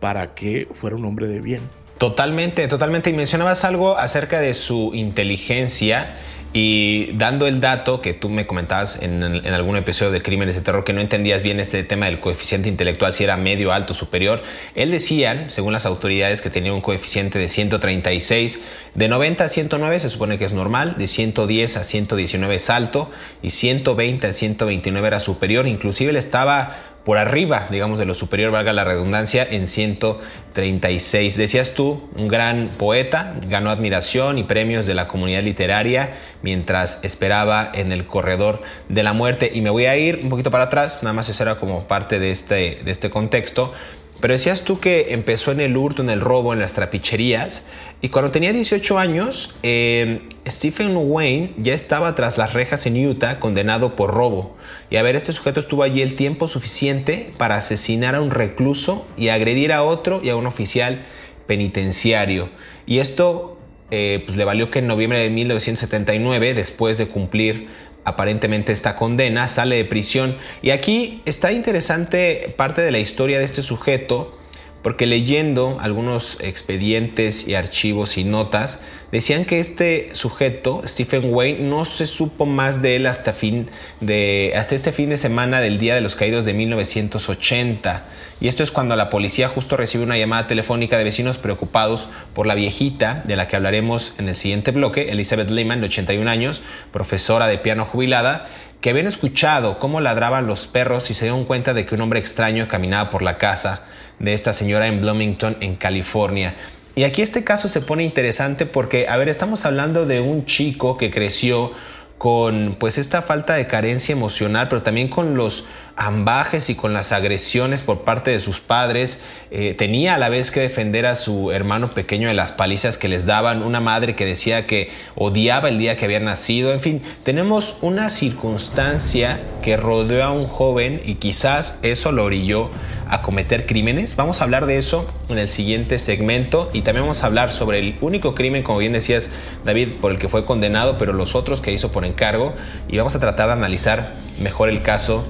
para 0.00 0.34
que 0.34 0.68
fuera 0.72 0.96
un 0.96 1.04
hombre 1.04 1.28
de 1.28 1.40
bien. 1.40 1.62
Totalmente, 1.98 2.66
totalmente. 2.68 3.10
Y 3.10 3.12
mencionabas 3.12 3.64
algo 3.64 3.96
acerca 3.96 4.40
de 4.40 4.54
su 4.54 4.92
inteligencia 4.94 6.16
y 6.56 7.10
dando 7.14 7.48
el 7.48 7.60
dato 7.60 8.00
que 8.00 8.14
tú 8.14 8.28
me 8.28 8.46
comentabas 8.46 9.02
en, 9.02 9.24
algún 9.24 9.76
episodio 9.76 10.12
de 10.12 10.22
Crímenes 10.22 10.54
de 10.54 10.62
Terror 10.62 10.84
que 10.84 10.92
no 10.92 11.00
entendías 11.00 11.42
bien 11.42 11.58
este 11.58 11.82
tema 11.82 12.06
del 12.06 12.20
coeficiente 12.20 12.68
intelectual, 12.68 13.12
si 13.12 13.24
era 13.24 13.36
medio, 13.36 13.72
alto, 13.72 13.92
superior, 13.92 14.40
él 14.76 14.92
decían, 14.92 15.50
según 15.50 15.72
las 15.72 15.84
autoridades, 15.84 16.42
que 16.42 16.50
tenía 16.50 16.72
un 16.72 16.80
coeficiente 16.80 17.40
de 17.40 17.48
136, 17.48 18.62
de 18.94 19.08
90 19.08 19.42
a 19.44 19.48
109 19.48 19.98
se 19.98 20.08
supone 20.08 20.38
que 20.38 20.44
es 20.44 20.52
normal, 20.52 20.94
de 20.96 21.08
110 21.08 21.76
a 21.76 21.82
119 21.82 22.54
es 22.54 22.70
alto 22.70 23.10
y 23.42 23.50
120 23.50 24.24
a 24.24 24.32
129 24.32 25.08
era 25.08 25.18
superior, 25.18 25.66
inclusive 25.66 26.10
él 26.10 26.16
estaba 26.16 26.93
por 27.04 27.18
arriba, 27.18 27.66
digamos, 27.70 27.98
de 27.98 28.06
lo 28.06 28.14
superior, 28.14 28.50
valga 28.50 28.72
la 28.72 28.84
redundancia, 28.84 29.46
en 29.48 29.66
136. 29.66 31.36
Decías 31.36 31.74
tú, 31.74 32.08
un 32.16 32.28
gran 32.28 32.70
poeta, 32.78 33.34
ganó 33.46 33.70
admiración 33.70 34.38
y 34.38 34.44
premios 34.44 34.86
de 34.86 34.94
la 34.94 35.06
comunidad 35.06 35.42
literaria 35.42 36.14
mientras 36.42 37.04
esperaba 37.04 37.70
en 37.74 37.92
el 37.92 38.06
corredor 38.06 38.62
de 38.88 39.02
la 39.02 39.12
muerte. 39.12 39.50
Y 39.52 39.60
me 39.60 39.70
voy 39.70 39.84
a 39.84 39.96
ir 39.96 40.20
un 40.22 40.30
poquito 40.30 40.50
para 40.50 40.64
atrás, 40.64 41.02
nada 41.02 41.12
más 41.12 41.28
eso 41.28 41.42
era 41.42 41.56
como 41.56 41.86
parte 41.86 42.18
de 42.18 42.30
este, 42.30 42.80
de 42.82 42.90
este 42.90 43.10
contexto. 43.10 43.74
Pero 44.20 44.32
decías 44.32 44.64
tú 44.64 44.80
que 44.80 45.12
empezó 45.12 45.52
en 45.52 45.60
el 45.60 45.76
hurto, 45.76 46.02
en 46.02 46.08
el 46.08 46.20
robo, 46.20 46.52
en 46.52 46.60
las 46.60 46.74
trapicherías. 46.74 47.68
Y 48.00 48.08
cuando 48.08 48.30
tenía 48.30 48.52
18 48.52 48.98
años, 48.98 49.56
eh, 49.62 50.28
Stephen 50.46 50.92
Wayne 50.94 51.52
ya 51.58 51.74
estaba 51.74 52.14
tras 52.14 52.38
las 52.38 52.52
rejas 52.52 52.86
en 52.86 53.06
Utah, 53.06 53.40
condenado 53.40 53.96
por 53.96 54.14
robo. 54.14 54.56
Y 54.90 54.96
a 54.96 55.02
ver, 55.02 55.16
este 55.16 55.32
sujeto 55.32 55.60
estuvo 55.60 55.82
allí 55.82 56.00
el 56.00 56.16
tiempo 56.16 56.48
suficiente 56.48 57.32
para 57.38 57.56
asesinar 57.56 58.14
a 58.14 58.20
un 58.20 58.30
recluso 58.30 59.06
y 59.16 59.28
agredir 59.28 59.72
a 59.72 59.82
otro 59.82 60.20
y 60.22 60.30
a 60.30 60.36
un 60.36 60.46
oficial 60.46 61.04
penitenciario. 61.46 62.50
Y 62.86 63.00
esto 63.00 63.58
eh, 63.90 64.22
pues 64.24 64.36
le 64.36 64.44
valió 64.44 64.70
que 64.70 64.78
en 64.78 64.86
noviembre 64.86 65.18
de 65.18 65.30
1979, 65.30 66.54
después 66.54 66.98
de 66.98 67.06
cumplir 67.06 67.68
aparentemente 68.04 68.72
esta 68.72 68.96
condena, 68.96 69.48
sale 69.48 69.76
de 69.76 69.84
prisión. 69.84 70.34
Y 70.62 70.70
aquí 70.70 71.22
está 71.24 71.52
interesante 71.52 72.54
parte 72.56 72.82
de 72.82 72.90
la 72.90 72.98
historia 72.98 73.38
de 73.38 73.44
este 73.44 73.62
sujeto, 73.62 74.38
porque 74.84 75.06
leyendo 75.06 75.78
algunos 75.80 76.36
expedientes 76.42 77.48
y 77.48 77.54
archivos 77.54 78.18
y 78.18 78.24
notas, 78.24 78.84
decían 79.12 79.46
que 79.46 79.58
este 79.58 80.10
sujeto, 80.12 80.82
Stephen 80.86 81.32
Wayne, 81.32 81.60
no 81.60 81.86
se 81.86 82.06
supo 82.06 82.44
más 82.44 82.82
de 82.82 82.96
él 82.96 83.06
hasta, 83.06 83.32
fin 83.32 83.70
de, 84.02 84.52
hasta 84.54 84.74
este 84.74 84.92
fin 84.92 85.08
de 85.08 85.16
semana 85.16 85.62
del 85.62 85.78
Día 85.78 85.94
de 85.94 86.02
los 86.02 86.16
Caídos 86.16 86.44
de 86.44 86.52
1980. 86.52 88.04
Y 88.42 88.48
esto 88.48 88.62
es 88.62 88.70
cuando 88.70 88.94
la 88.94 89.08
policía 89.08 89.48
justo 89.48 89.78
recibe 89.78 90.04
una 90.04 90.18
llamada 90.18 90.48
telefónica 90.48 90.98
de 90.98 91.04
vecinos 91.04 91.38
preocupados 91.38 92.10
por 92.34 92.46
la 92.46 92.54
viejita, 92.54 93.24
de 93.26 93.36
la 93.36 93.48
que 93.48 93.56
hablaremos 93.56 94.16
en 94.18 94.28
el 94.28 94.36
siguiente 94.36 94.70
bloque, 94.70 95.10
Elizabeth 95.10 95.48
Lehman, 95.48 95.80
de 95.80 95.86
81 95.86 96.30
años, 96.30 96.62
profesora 96.92 97.46
de 97.46 97.56
piano 97.56 97.86
jubilada, 97.86 98.48
que 98.84 98.90
habían 98.90 99.06
escuchado 99.06 99.78
cómo 99.78 100.02
ladraban 100.02 100.46
los 100.46 100.66
perros 100.66 101.10
y 101.10 101.14
se 101.14 101.24
dieron 101.24 101.46
cuenta 101.46 101.72
de 101.72 101.86
que 101.86 101.94
un 101.94 102.02
hombre 102.02 102.20
extraño 102.20 102.68
caminaba 102.68 103.08
por 103.08 103.22
la 103.22 103.38
casa 103.38 103.86
de 104.18 104.34
esta 104.34 104.52
señora 104.52 104.88
en 104.88 105.00
Bloomington, 105.00 105.56
en 105.60 105.76
California. 105.76 106.54
Y 106.94 107.04
aquí 107.04 107.22
este 107.22 107.44
caso 107.44 107.66
se 107.68 107.80
pone 107.80 108.04
interesante 108.04 108.66
porque, 108.66 109.08
a 109.08 109.16
ver, 109.16 109.30
estamos 109.30 109.64
hablando 109.64 110.04
de 110.04 110.20
un 110.20 110.44
chico 110.44 110.98
que 110.98 111.10
creció 111.10 111.72
con 112.18 112.76
pues 112.78 112.98
esta 112.98 113.22
falta 113.22 113.54
de 113.54 113.66
carencia 113.66 114.12
emocional, 114.12 114.68
pero 114.68 114.82
también 114.82 115.08
con 115.08 115.34
los 115.34 115.66
ambajes 115.96 116.70
y 116.70 116.74
con 116.74 116.92
las 116.92 117.12
agresiones 117.12 117.82
por 117.82 118.00
parte 118.02 118.30
de 118.30 118.40
sus 118.40 118.60
padres. 118.60 119.24
Eh, 119.50 119.74
tenía 119.74 120.14
a 120.14 120.18
la 120.18 120.28
vez 120.28 120.50
que 120.50 120.60
defender 120.60 121.06
a 121.06 121.14
su 121.14 121.52
hermano 121.52 121.90
pequeño 121.90 122.28
de 122.28 122.34
las 122.34 122.52
palizas 122.52 122.98
que 122.98 123.08
les 123.08 123.26
daban, 123.26 123.62
una 123.62 123.80
madre 123.80 124.16
que 124.16 124.24
decía 124.24 124.66
que 124.66 124.90
odiaba 125.14 125.68
el 125.68 125.78
día 125.78 125.96
que 125.96 126.04
había 126.04 126.20
nacido. 126.20 126.72
En 126.72 126.80
fin, 126.80 127.02
tenemos 127.22 127.78
una 127.82 128.10
circunstancia 128.10 129.40
que 129.62 129.76
rodeó 129.76 130.24
a 130.24 130.32
un 130.32 130.46
joven 130.46 131.00
y 131.04 131.16
quizás 131.16 131.78
eso 131.82 132.12
lo 132.12 132.24
orilló 132.24 132.70
a 133.08 133.22
cometer 133.22 133.66
crímenes. 133.66 134.16
Vamos 134.16 134.40
a 134.40 134.44
hablar 134.44 134.66
de 134.66 134.78
eso 134.78 135.06
en 135.28 135.38
el 135.38 135.48
siguiente 135.48 135.98
segmento 135.98 136.70
y 136.72 136.82
también 136.82 137.04
vamos 137.04 137.22
a 137.22 137.26
hablar 137.26 137.52
sobre 137.52 137.78
el 137.78 137.96
único 138.00 138.34
crimen, 138.34 138.62
como 138.62 138.78
bien 138.78 138.92
decías 138.92 139.30
David, 139.64 139.94
por 140.00 140.10
el 140.10 140.18
que 140.18 140.28
fue 140.28 140.44
condenado, 140.44 140.98
pero 140.98 141.12
los 141.12 141.34
otros 141.34 141.60
que 141.60 141.72
hizo 141.72 141.92
por 141.92 142.04
encargo 142.04 142.54
y 142.88 142.96
vamos 142.96 143.14
a 143.14 143.20
tratar 143.20 143.48
de 143.48 143.52
analizar 143.52 144.14
mejor 144.40 144.68
el 144.68 144.82
caso 144.82 145.24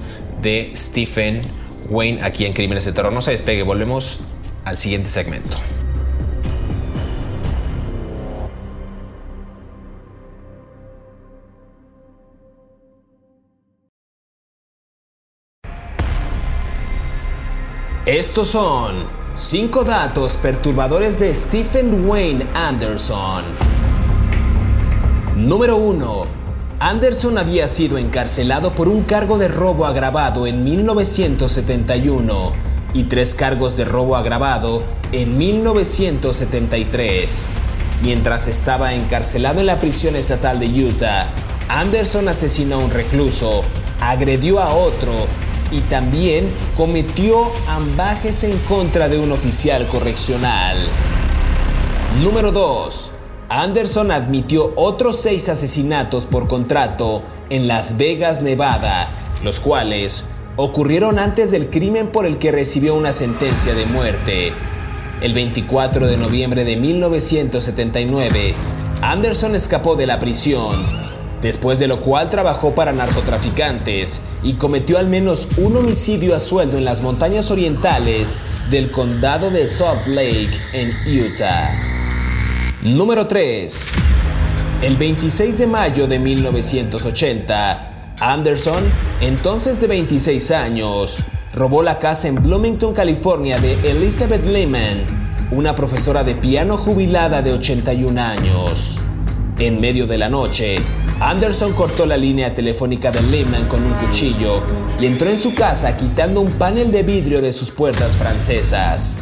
de 0.45 0.71
Stephen 0.75 1.41
Wayne 1.89 2.23
aquí 2.23 2.45
en 2.45 2.53
Crímenes 2.53 2.85
de 2.85 2.93
Terror. 2.93 3.11
No 3.11 3.19
se 3.19 3.31
despegue, 3.31 3.63
volvemos 3.63 4.19
al 4.63 4.77
siguiente 4.77 5.09
segmento. 5.09 5.57
Estos 18.05 18.49
son 18.49 18.97
5 19.33 19.83
datos 19.83 20.37
perturbadores 20.37 21.19
de 21.19 21.33
Stephen 21.33 22.07
Wayne 22.07 22.45
Anderson. 22.53 23.45
Número 25.35 25.77
1. 25.77 26.44
Anderson 26.85 27.37
había 27.39 27.67
sido 27.67 27.97
encarcelado 27.97 28.75
por 28.75 28.87
un 28.87 29.01
cargo 29.05 29.39
de 29.39 29.47
robo 29.47 29.87
agravado 29.87 30.45
en 30.45 30.63
1971 30.63 32.53
y 32.93 33.05
tres 33.05 33.33
cargos 33.33 33.75
de 33.75 33.85
robo 33.85 34.15
agravado 34.15 34.83
en 35.11 35.35
1973. 35.35 37.49
Mientras 38.03 38.47
estaba 38.47 38.93
encarcelado 38.93 39.61
en 39.61 39.65
la 39.65 39.79
prisión 39.79 40.15
estatal 40.15 40.59
de 40.59 40.67
Utah, 40.67 41.31
Anderson 41.69 42.27
asesinó 42.27 42.75
a 42.75 42.85
un 42.85 42.91
recluso, 42.91 43.63
agredió 43.99 44.59
a 44.59 44.75
otro 44.75 45.25
y 45.71 45.79
también 45.79 46.47
cometió 46.77 47.51
ambajes 47.67 48.43
en 48.43 48.55
contra 48.59 49.09
de 49.09 49.17
un 49.17 49.31
oficial 49.31 49.87
correccional. 49.87 50.77
Número 52.21 52.51
2. 52.51 53.14
Anderson 53.49 54.09
admitió 54.09 54.73
otros 54.75 55.17
seis 55.17 55.49
asesinatos 55.49 56.25
por 56.25 56.47
contrato 56.47 57.23
en 57.51 57.67
Las 57.67 57.97
Vegas, 57.97 58.41
Nevada, 58.41 59.07
los 59.43 59.59
cuales 59.59 60.23
ocurrieron 60.55 61.19
antes 61.19 61.51
del 61.51 61.69
crimen 61.69 62.07
por 62.07 62.25
el 62.25 62.39
que 62.39 62.51
recibió 62.51 62.95
una 62.95 63.11
sentencia 63.11 63.75
de 63.75 63.85
muerte. 63.85 64.51
El 65.21 65.35
24 65.35 66.07
de 66.07 66.17
noviembre 66.17 66.63
de 66.63 66.75
1979, 66.75 68.55
Anderson 69.01 69.53
escapó 69.53 69.95
de 69.95 70.07
la 70.07 70.17
prisión, 70.17 70.75
después 71.43 71.77
de 71.77 71.87
lo 71.87 72.01
cual 72.01 72.31
trabajó 72.31 72.73
para 72.73 72.93
narcotraficantes 72.93 74.23
y 74.41 74.53
cometió 74.53 74.97
al 74.97 75.07
menos 75.07 75.49
un 75.57 75.77
homicidio 75.77 76.35
a 76.35 76.39
sueldo 76.39 76.79
en 76.79 76.85
las 76.85 77.03
montañas 77.03 77.51
orientales 77.51 78.41
del 78.71 78.89
condado 78.89 79.51
de 79.51 79.67
Salt 79.67 80.07
Lake 80.07 80.49
en 80.73 80.91
Utah. 81.07 82.04
Número 82.85 83.25
3. 83.25 83.91
El 84.83 84.95
26 84.97 85.57
de 85.57 85.65
mayo 85.65 86.05
de 86.05 86.19
1980, 86.19 88.13
Anderson, 88.19 88.83
entonces 89.21 89.81
de 89.81 89.87
26 89.87 90.51
años, 90.51 91.23
robó 91.55 91.81
la 91.81 91.97
casa 91.97 92.27
en 92.27 92.35
Bloomington, 92.35 92.93
California 92.93 93.57
de 93.57 93.73
Elizabeth 93.89 94.45
Lehman, 94.45 94.99
una 95.49 95.73
profesora 95.73 96.23
de 96.23 96.35
piano 96.35 96.77
jubilada 96.77 97.41
de 97.41 97.53
81 97.53 98.21
años. 98.21 99.01
En 99.57 99.81
medio 99.81 100.05
de 100.05 100.19
la 100.19 100.29
noche, 100.29 100.77
Anderson 101.19 101.73
cortó 101.73 102.05
la 102.05 102.17
línea 102.17 102.53
telefónica 102.53 103.09
de 103.09 103.23
Lehman 103.23 103.65
con 103.65 103.83
un 103.83 103.93
cuchillo 103.93 104.61
y 104.99 105.07
entró 105.07 105.31
en 105.31 105.39
su 105.39 105.55
casa 105.55 105.97
quitando 105.97 106.39
un 106.39 106.51
panel 106.51 106.91
de 106.91 107.01
vidrio 107.01 107.41
de 107.41 107.51
sus 107.51 107.71
puertas 107.71 108.15
francesas. 108.15 109.17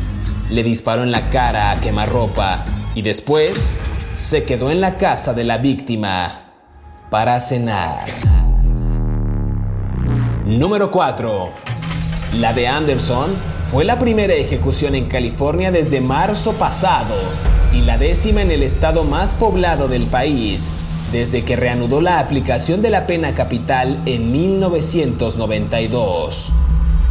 Le 0.49 0.63
disparó 0.63 1.03
en 1.03 1.13
la 1.13 1.29
cara 1.29 1.71
a 1.71 1.79
quemarropa 1.79 2.65
y 2.95 3.01
después 3.01 3.75
se 4.15 4.43
quedó 4.43 4.71
en 4.71 4.81
la 4.81 4.97
casa 4.97 5.33
de 5.33 5.43
la 5.43 5.57
víctima 5.57 6.41
para 7.09 7.39
cenar. 7.39 7.97
Número 10.45 10.91
4. 10.91 11.49
La 12.33 12.53
de 12.53 12.67
Anderson 12.67 13.31
fue 13.65 13.85
la 13.85 13.97
primera 13.99 14.33
ejecución 14.33 14.95
en 14.95 15.07
California 15.07 15.71
desde 15.71 16.01
marzo 16.01 16.51
pasado 16.53 17.15
y 17.73 17.81
la 17.81 17.97
décima 17.97 18.41
en 18.41 18.51
el 18.51 18.61
estado 18.61 19.03
más 19.03 19.35
poblado 19.35 19.87
del 19.87 20.05
país 20.05 20.71
desde 21.11 21.43
que 21.43 21.55
reanudó 21.55 22.01
la 22.01 22.19
aplicación 22.19 22.81
de 22.81 22.89
la 22.89 23.07
pena 23.07 23.33
capital 23.35 24.01
en 24.05 24.31
1992. 24.31 26.53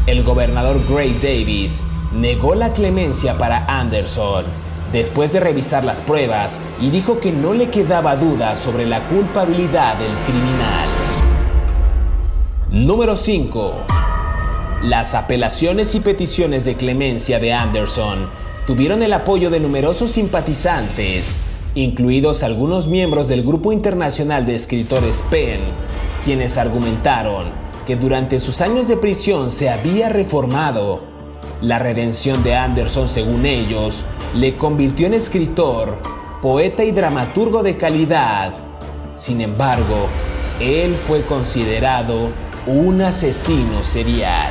El 0.07 0.23
gobernador 0.25 0.85
Gray 0.89 1.17
Davis 1.23 1.85
negó 2.13 2.55
la 2.55 2.73
clemencia 2.73 3.37
para 3.39 3.65
Anderson 3.67 4.45
después 4.93 5.33
de 5.33 5.41
revisar 5.41 5.85
las 5.85 6.03
pruebas 6.03 6.61
y 6.81 6.91
dijo 6.91 7.19
que 7.19 7.33
no 7.33 7.55
le 7.55 7.71
quedaba 7.71 8.17
duda 8.17 8.55
sobre 8.55 8.87
la 8.87 9.01
culpabilidad 9.09 9.97
del 9.97 10.13
criminal. 10.27 10.89
Número 12.71 13.17
5. 13.17 13.73
Las 14.83 15.15
apelaciones 15.15 15.95
y 15.95 16.01
peticiones 16.01 16.65
de 16.65 16.75
clemencia 16.75 17.39
de 17.39 17.53
Anderson 17.53 18.29
tuvieron 18.67 19.03
el 19.03 19.13
apoyo 19.13 19.51
de 19.51 19.61
numerosos 19.61 20.11
simpatizantes, 20.11 21.41
incluidos 21.75 22.43
algunos 22.43 22.87
miembros 22.87 23.29
del 23.29 23.43
Grupo 23.43 23.73
Internacional 23.73 24.45
de 24.45 24.55
Escritores 24.55 25.25
PEN, 25.31 25.61
quienes 26.25 26.59
argumentaron 26.59 27.51
que 27.87 27.97
durante 27.97 28.39
sus 28.41 28.61
años 28.61 28.89
de 28.89 28.97
prisión 28.97 29.51
se 29.51 29.71
había 29.71 30.09
reformado 30.09 31.12
la 31.63 31.79
redención 31.79 32.43
de 32.43 32.57
Anderson, 32.57 33.09
según 33.09 33.47
ellos, 33.47 34.05
le 34.35 34.57
convirtió 34.57 35.07
en 35.07 35.15
escritor, 35.15 36.03
poeta 36.43 36.85
y 36.85 36.91
dramaturgo 36.91 37.63
de 37.63 37.77
calidad. 37.77 38.53
Sin 39.15 39.41
embargo, 39.41 40.09
él 40.61 40.97
fue 40.97 41.23
considerado 41.23 42.31
un 42.67 43.01
asesino 43.01 43.83
serial. 43.83 44.51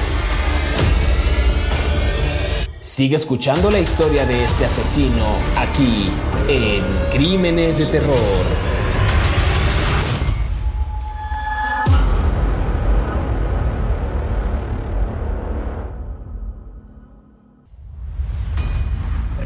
Sigue 2.79 3.15
escuchando 3.15 3.69
la 3.69 3.79
historia 3.79 4.25
de 4.25 4.43
este 4.43 4.65
asesino 4.65 5.25
aquí 5.57 6.09
en 6.47 6.83
Crímenes 7.11 7.77
de 7.77 7.85
Terror. 7.87 8.70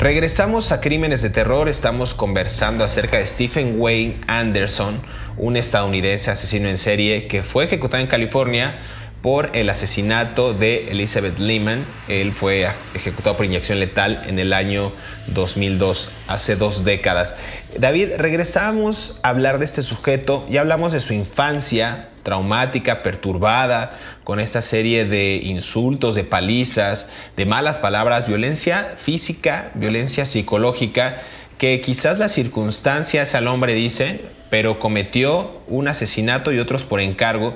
Regresamos 0.06 0.72
a 0.72 0.82
Crímenes 0.82 1.24
de 1.24 1.32
Terror, 1.32 1.68
estamos 1.68 2.14
conversando 2.14 2.84
acerca 2.84 3.18
de 3.18 3.26
Stephen 3.26 3.82
Wayne 3.82 4.22
Anderson, 4.28 5.02
un 5.36 5.58
estadounidense 5.58 6.30
asesino 6.30 6.70
en 6.70 6.78
serie 6.78 7.28
que 7.28 7.42
fue 7.42 7.66
ejecutado 7.66 8.04
en 8.04 8.08
California 8.08 8.78
por 9.24 9.50
el 9.58 9.68
asesinato 9.68 10.54
de 10.54 10.92
Elizabeth 10.92 11.40
Lehman. 11.40 11.88
Él 12.08 12.34
fue 12.34 12.70
ejecutado 12.94 13.36
por 13.36 13.48
inyección 13.48 13.80
letal 13.80 14.22
en 14.28 14.38
el 14.38 14.54
año 14.54 14.92
2002, 15.30 16.12
hace 16.28 16.56
dos 16.56 16.84
décadas. 16.84 17.40
David, 17.80 18.10
regresamos 18.20 19.20
a 19.24 19.30
hablar 19.30 19.58
de 19.58 19.66
este 19.66 19.82
sujeto. 19.82 20.46
Ya 20.52 20.62
hablamos 20.62 20.94
de 20.94 21.00
su 21.00 21.16
infancia 21.16 22.10
traumática, 22.26 23.04
perturbada, 23.04 23.94
con 24.26 24.42
esta 24.42 24.62
serie 24.62 25.06
de 25.06 25.36
insultos, 25.38 26.16
de 26.16 26.26
palizas, 26.26 27.10
de 27.38 27.46
malas 27.46 27.78
palabras, 27.78 28.28
violencia 28.28 28.96
física, 28.98 29.72
violencia 29.76 30.26
psicológica 30.26 31.22
que 31.58 31.80
quizás 31.80 32.20
las 32.20 32.34
circunstancias 32.34 33.34
al 33.36 33.48
hombre 33.48 33.76
dice, 33.76 34.26
pero 34.50 34.80
cometió 34.80 35.62
un 35.68 35.88
asesinato 35.88 36.52
y 36.52 36.60
otros 36.60 36.84
por 36.84 37.00
encargo 37.00 37.56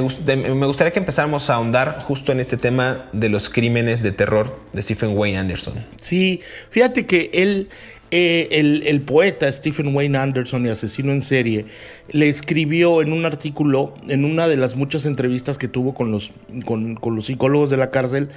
me 0.00 0.66
gustaría 0.66 0.92
que 0.92 0.98
empezáramos 0.98 1.48
a 1.50 1.54
ahondar 1.54 2.00
justo 2.00 2.32
en 2.32 2.40
este 2.40 2.56
tema 2.56 3.08
de 3.12 3.28
los 3.28 3.48
crímenes 3.48 4.02
de 4.02 4.12
terror 4.12 4.58
de 4.72 4.82
Stephen 4.82 5.16
Wayne 5.16 5.38
Anderson. 5.38 5.74
Sí, 6.00 6.40
fíjate 6.70 7.06
que 7.06 7.30
él, 7.32 7.68
eh, 8.10 8.48
el, 8.50 9.00
poeta 9.02 9.50
Stephen 9.50 9.94
Wayne 9.94 10.18
Anderson 10.18 10.64
y 10.66 10.68
asesino 10.68 11.12
en 11.12 11.20
serie, 11.20 11.66
le 12.10 12.28
escribió 12.28 13.02
en 13.02 13.12
un 13.12 13.24
artículo, 13.24 13.94
en 14.08 14.24
una 14.24 14.48
de 14.48 14.56
las 14.56 14.76
muchas 14.76 15.06
entrevistas 15.06 15.58
que 15.58 15.68
tuvo 15.68 15.94
con 15.94 16.12
los, 16.12 16.32
con, 16.64 16.98
los 17.02 17.26
psicólogos 17.26 17.70
de 17.70 17.76
la 17.76 17.90
cárcel, 17.90 18.30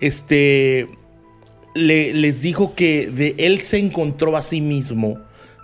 este, 0.00 0.88
le, 1.74 2.14
les 2.14 2.42
dijo 2.42 2.74
que 2.74 3.08
de 3.10 3.34
él 3.38 3.60
se 3.60 3.78
encontró 3.78 4.36
a 4.36 4.42
sí 4.42 4.60
mismo 4.60 5.18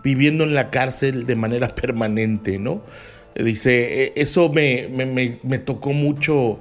viviendo 0.05 0.45
en 0.45 0.55
la 0.55 0.71
cárcel 0.71 1.27
de 1.27 1.35
manera 1.35 1.75
permanente, 1.75 2.59
¿no? 2.59 2.83
Dice, 3.35 4.05
e, 4.05 4.13
eso 4.17 4.49
me, 4.51 4.89
me, 4.89 5.59
tocó 5.59 5.93
mucho 5.93 6.61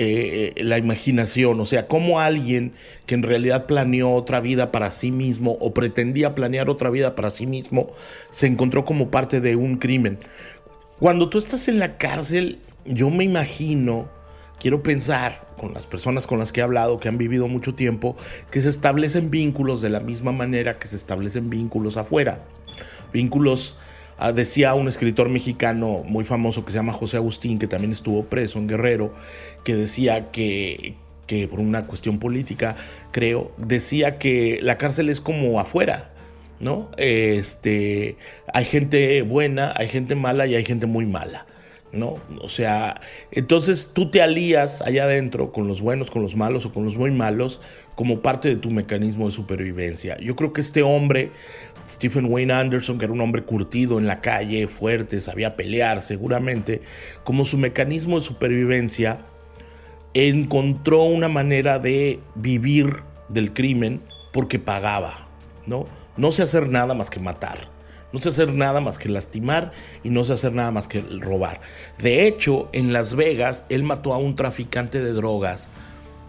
eh, 0.00 0.62
la 0.62 0.78
imaginación, 0.78 1.58
o 1.60 1.66
sea, 1.66 1.88
cómo 1.88 2.20
alguien 2.20 2.72
que 3.06 3.16
en 3.16 3.24
realidad 3.24 3.66
planeó 3.66 4.12
otra 4.12 4.38
vida 4.38 4.70
para 4.70 4.92
sí 4.92 5.10
mismo 5.10 5.58
o 5.60 5.74
pretendía 5.74 6.36
planear 6.36 6.70
otra 6.70 6.88
vida 6.88 7.16
para 7.16 7.30
sí 7.30 7.46
mismo, 7.46 7.90
se 8.30 8.46
encontró 8.46 8.84
como 8.84 9.10
parte 9.10 9.40
de 9.40 9.56
un 9.56 9.76
crimen. 9.76 10.18
Cuando 11.00 11.28
tú 11.28 11.38
estás 11.38 11.66
en 11.66 11.80
la 11.80 11.96
cárcel, 11.96 12.60
yo 12.84 13.10
me 13.10 13.24
imagino, 13.24 14.08
quiero 14.60 14.84
pensar 14.84 15.48
con 15.58 15.74
las 15.74 15.88
personas 15.88 16.28
con 16.28 16.38
las 16.38 16.52
que 16.52 16.60
he 16.60 16.62
hablado, 16.62 17.00
que 17.00 17.08
han 17.08 17.18
vivido 17.18 17.48
mucho 17.48 17.74
tiempo, 17.74 18.16
que 18.52 18.60
se 18.60 18.68
establecen 18.68 19.30
vínculos 19.30 19.82
de 19.82 19.90
la 19.90 19.98
misma 19.98 20.30
manera 20.30 20.78
que 20.78 20.86
se 20.86 20.94
establecen 20.94 21.50
vínculos 21.50 21.96
afuera. 21.96 22.44
Vínculos 23.12 23.76
Ah, 24.20 24.32
decía 24.32 24.74
un 24.74 24.88
escritor 24.88 25.28
mexicano 25.28 26.02
muy 26.04 26.24
famoso 26.24 26.64
que 26.64 26.72
se 26.72 26.78
llama 26.78 26.92
José 26.92 27.18
Agustín, 27.18 27.60
que 27.60 27.68
también 27.68 27.92
estuvo 27.92 28.24
preso 28.24 28.58
en 28.58 28.66
Guerrero, 28.66 29.14
que 29.64 29.74
decía 29.74 30.30
que, 30.30 30.94
que 31.26 31.48
por 31.48 31.60
una 31.60 31.86
cuestión 31.86 32.18
política, 32.18 32.76
creo, 33.12 33.52
decía 33.56 34.18
que 34.18 34.58
la 34.62 34.78
cárcel 34.78 35.08
es 35.08 35.20
como 35.20 35.60
afuera, 35.60 36.10
¿no? 36.60 36.90
Este, 36.96 38.16
hay 38.52 38.64
gente 38.64 39.22
buena, 39.22 39.72
hay 39.76 39.88
gente 39.88 40.14
mala 40.14 40.46
y 40.46 40.54
hay 40.54 40.64
gente 40.64 40.86
muy 40.86 41.06
mala. 41.06 41.46
¿no? 41.90 42.18
O 42.42 42.50
sea, 42.50 43.00
entonces 43.30 43.92
tú 43.94 44.10
te 44.10 44.20
alías 44.20 44.82
allá 44.82 45.04
adentro 45.04 45.52
con 45.52 45.68
los 45.68 45.80
buenos, 45.80 46.10
con 46.10 46.20
los 46.20 46.36
malos 46.36 46.66
o 46.66 46.72
con 46.72 46.84
los 46.84 46.96
muy 46.96 47.10
malos 47.10 47.62
como 47.94 48.20
parte 48.20 48.50
de 48.50 48.56
tu 48.56 48.70
mecanismo 48.70 49.24
de 49.24 49.30
supervivencia. 49.30 50.18
Yo 50.20 50.36
creo 50.36 50.52
que 50.52 50.60
este 50.60 50.82
hombre 50.82 51.30
Stephen 51.88 52.26
Wayne 52.26 52.52
Anderson, 52.52 52.98
que 52.98 53.06
era 53.06 53.14
un 53.14 53.20
hombre 53.20 53.42
curtido 53.42 53.98
en 53.98 54.06
la 54.06 54.20
calle, 54.20 54.68
fuerte, 54.68 55.20
sabía 55.20 55.56
pelear 55.56 56.02
seguramente, 56.02 56.82
como 57.24 57.44
su 57.44 57.56
mecanismo 57.56 58.20
de 58.20 58.26
supervivencia, 58.26 59.18
encontró 60.14 61.04
una 61.04 61.28
manera 61.28 61.78
de 61.78 62.20
vivir 62.34 63.02
del 63.28 63.52
crimen 63.52 64.00
porque 64.32 64.58
pagaba, 64.58 65.28
¿no? 65.66 65.86
No 66.16 66.32
sé 66.32 66.42
hacer 66.42 66.68
nada 66.68 66.94
más 66.94 67.10
que 67.10 67.20
matar, 67.20 67.68
no 68.12 68.18
sé 68.18 68.30
hacer 68.30 68.54
nada 68.54 68.80
más 68.80 68.98
que 68.98 69.08
lastimar 69.08 69.72
y 70.02 70.10
no 70.10 70.24
sé 70.24 70.32
hacer 70.32 70.52
nada 70.52 70.70
más 70.70 70.88
que 70.88 71.00
robar. 71.00 71.60
De 71.98 72.26
hecho, 72.26 72.68
en 72.72 72.92
Las 72.92 73.14
Vegas, 73.14 73.64
él 73.68 73.82
mató 73.82 74.14
a 74.14 74.18
un 74.18 74.34
traficante 74.34 75.00
de 75.00 75.12
drogas 75.12 75.68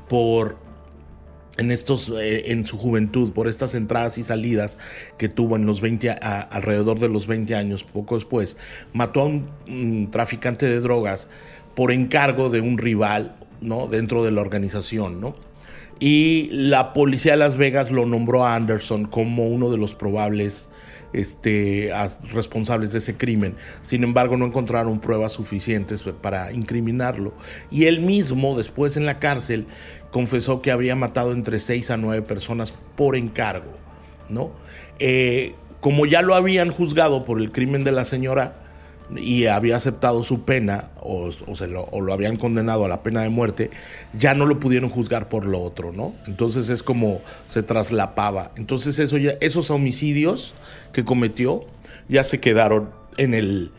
por 0.08 0.58
en 1.60 1.72
estos 1.72 2.10
eh, 2.10 2.52
en 2.52 2.66
su 2.66 2.78
juventud 2.78 3.34
por 3.34 3.48
estas 3.48 3.76
entradas 3.76 4.18
y 4.18 4.24
salidas 4.24 4.78
que 5.18 5.28
tuvo 5.28 5.58
en 5.58 5.66
los 5.66 5.82
20 5.82 6.10
alrededor 6.10 7.00
de 7.00 7.10
los 7.10 7.28
20 7.28 7.54
años 7.56 7.84
poco 7.84 8.16
después 8.16 8.56
mató 8.94 9.22
a 9.22 9.26
un, 9.26 10.10
traficante 10.10 10.66
de 10.66 10.80
drogas 10.80 11.28
por 11.76 11.92
encargo 11.92 12.50
de 12.50 12.62
un 12.62 12.78
rival 12.78 13.36
no 13.62 13.88
dentro 13.88 14.24
de 14.24 14.32
la 14.32 14.42
organización 14.42 15.22
no 15.22 15.36
y 16.00 16.50
la 16.52 16.94
policía 16.94 17.34
de 17.34 17.38
Las 17.38 17.58
Vegas 17.58 17.92
lo 17.92 18.06
nombró 18.06 18.46
a 18.46 18.56
Anderson 18.56 19.06
como 19.06 19.48
uno 19.48 19.70
de 19.70 19.78
los 19.78 19.96
probables 19.96 20.70
este, 21.12 21.92
responsables 22.32 22.94
de 22.94 23.00
ese 23.00 23.18
crimen. 23.18 23.56
Sin 23.82 24.04
embargo, 24.04 24.38
no 24.38 24.46
encontraron 24.46 25.00
pruebas 25.00 25.34
suficientes 25.34 26.02
para 26.22 26.54
incriminarlo. 26.54 27.34
Y 27.70 27.86
él 27.86 28.00
mismo, 28.00 28.58
después 28.58 28.96
en 28.96 29.06
la 29.06 29.20
cárcel, 29.20 29.66
confesó 30.12 30.62
que 30.62 30.72
habría 30.72 30.96
matado 30.96 31.34
entre 31.34 31.60
6 31.60 31.92
a 31.92 31.98
9 31.98 32.22
personas 32.22 32.74
por 32.96 33.18
encargo. 33.18 33.74
¿no? 34.30 34.52
Eh, 35.00 35.56
como 35.82 36.06
ya 36.06 36.22
lo 36.22 36.36
habían 36.36 36.72
juzgado 36.72 37.26
por 37.26 37.40
el 37.40 37.52
crimen 37.52 37.84
de 37.84 37.92
la 37.92 38.06
señora, 38.06 38.69
y 39.16 39.46
había 39.46 39.76
aceptado 39.76 40.24
su 40.24 40.44
pena 40.44 40.90
o, 41.00 41.32
se 41.32 41.68
lo, 41.68 41.84
o, 41.92 42.02
lo, 42.02 42.14
habían 42.14 42.38
condenado 42.38 42.86
a 42.86 42.88
la 42.88 43.02
pena 43.02 43.22
de 43.22 43.30
muerte, 43.30 43.72
ya 44.18 44.34
no 44.34 44.46
lo 44.46 44.60
pudieron 44.60 44.90
juzgar 44.90 45.30
por 45.30 45.46
lo 45.46 45.62
otro, 45.62 45.92
¿no? 45.92 46.14
Entonces 46.28 46.70
es 46.70 46.84
como 46.84 47.22
se 47.48 47.64
traslapaba. 47.64 48.52
Entonces 48.56 49.00
eso 49.00 49.18
ya, 49.18 49.36
esos 49.42 49.72
homicidios 49.72 50.54
que 50.94 51.04
cometió 51.04 51.66
ya 52.08 52.24
se 52.24 52.40
quedaron 52.40 52.90
en 53.18 53.34
el, 53.34 53.72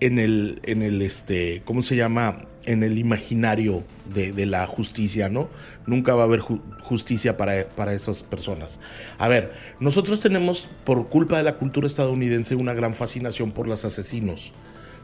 en 0.00 0.18
el, 0.18 0.60
en 0.64 0.82
el, 0.82 1.02
este, 1.02 1.62
¿cómo 1.64 1.82
se 1.82 1.96
llama? 1.96 2.42
En 2.66 2.82
el 2.82 2.98
imaginario 2.98 3.82
de, 4.14 4.46
la 4.46 4.66
justicia, 4.66 5.28
¿no? 5.28 5.48
Nunca 5.86 6.14
va 6.14 6.22
a 6.22 6.24
haber 6.24 6.40
justicia 6.40 7.36
para, 7.36 7.66
para 7.68 7.92
esas 7.92 8.22
personas. 8.22 8.80
A 9.18 9.28
ver, 9.28 9.52
nosotros 9.80 10.20
tenemos, 10.20 10.68
por 10.84 11.08
culpa 11.08 11.36
de 11.36 11.42
la 11.42 11.56
cultura 11.56 11.86
estadounidense, 11.86 12.54
una 12.54 12.72
gran 12.72 12.94
fascinación 12.94 13.52
por 13.52 13.68
los 13.68 13.84
asesinos 13.84 14.52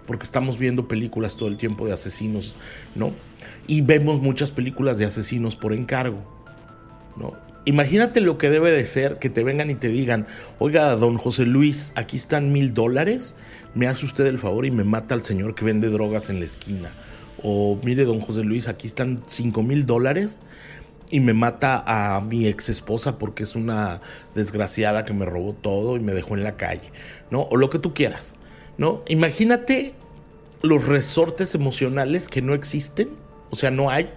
porque 0.06 0.24
estamos 0.24 0.58
viendo 0.58 0.88
películas 0.88 1.36
todo 1.36 1.48
el 1.48 1.56
tiempo 1.56 1.86
de 1.86 1.92
asesinos, 1.92 2.56
¿no? 2.94 3.12
Y 3.66 3.80
vemos 3.82 4.20
muchas 4.20 4.50
películas 4.50 4.98
de 4.98 5.04
asesinos 5.04 5.56
por 5.56 5.72
encargo, 5.72 6.22
¿no? 7.16 7.34
Imagínate 7.66 8.20
lo 8.20 8.38
que 8.38 8.48
debe 8.48 8.70
de 8.70 8.86
ser 8.86 9.18
que 9.18 9.28
te 9.28 9.44
vengan 9.44 9.70
y 9.70 9.74
te 9.74 9.88
digan, 9.88 10.26
oiga, 10.58 10.96
don 10.96 11.18
José 11.18 11.44
Luis, 11.44 11.92
aquí 11.94 12.16
están 12.16 12.52
mil 12.52 12.72
dólares, 12.72 13.36
me 13.74 13.86
hace 13.86 14.06
usted 14.06 14.26
el 14.26 14.38
favor 14.38 14.64
y 14.64 14.70
me 14.70 14.82
mata 14.82 15.14
al 15.14 15.22
señor 15.22 15.54
que 15.54 15.64
vende 15.64 15.90
drogas 15.90 16.30
en 16.30 16.38
la 16.38 16.46
esquina. 16.46 16.90
O 17.42 17.78
mire, 17.84 18.04
don 18.04 18.20
José 18.20 18.44
Luis, 18.44 18.66
aquí 18.66 18.86
están 18.86 19.22
cinco 19.26 19.62
mil 19.62 19.86
dólares 19.86 20.38
y 21.10 21.20
me 21.20 21.34
mata 21.34 21.82
a 21.86 22.20
mi 22.20 22.46
ex 22.46 22.68
esposa 22.68 23.18
porque 23.18 23.42
es 23.42 23.54
una 23.54 24.00
desgraciada 24.34 25.04
que 25.04 25.12
me 25.12 25.26
robó 25.26 25.52
todo 25.52 25.96
y 25.96 26.00
me 26.00 26.12
dejó 26.12 26.36
en 26.36 26.44
la 26.44 26.56
calle, 26.56 26.90
¿no? 27.30 27.42
O 27.42 27.56
lo 27.56 27.68
que 27.68 27.78
tú 27.78 27.92
quieras, 27.92 28.34
¿no? 28.78 29.02
Imagínate 29.09 29.94
los 30.62 30.87
resortes 30.87 31.54
emocionales 31.54 32.28
que 32.28 32.42
no 32.42 32.54
existen, 32.54 33.11
o 33.50 33.56
sea, 33.56 33.70
no 33.70 33.90
hay 33.90 34.11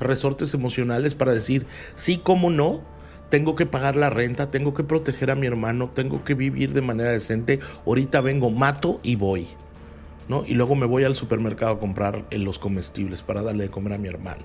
resortes 0.00 0.54
emocionales 0.54 1.14
para 1.14 1.32
decir, 1.32 1.66
sí, 1.96 2.20
cómo 2.22 2.50
no, 2.50 2.82
tengo 3.30 3.56
que 3.56 3.66
pagar 3.66 3.96
la 3.96 4.10
renta, 4.10 4.48
tengo 4.48 4.74
que 4.74 4.84
proteger 4.84 5.30
a 5.30 5.34
mi 5.34 5.46
hermano, 5.46 5.90
tengo 5.92 6.24
que 6.24 6.34
vivir 6.34 6.72
de 6.72 6.82
manera 6.82 7.10
decente, 7.10 7.60
ahorita 7.86 8.20
vengo, 8.20 8.50
mato 8.50 9.00
y 9.02 9.16
voy. 9.16 9.48
¿no? 10.28 10.44
Y 10.46 10.54
luego 10.54 10.74
me 10.74 10.86
voy 10.86 11.04
al 11.04 11.14
supermercado 11.14 11.72
a 11.72 11.80
comprar 11.80 12.24
los 12.30 12.58
comestibles 12.58 13.22
para 13.22 13.42
darle 13.42 13.64
de 13.64 13.70
comer 13.70 13.94
a 13.94 13.98
mi 13.98 14.08
hermano, 14.08 14.42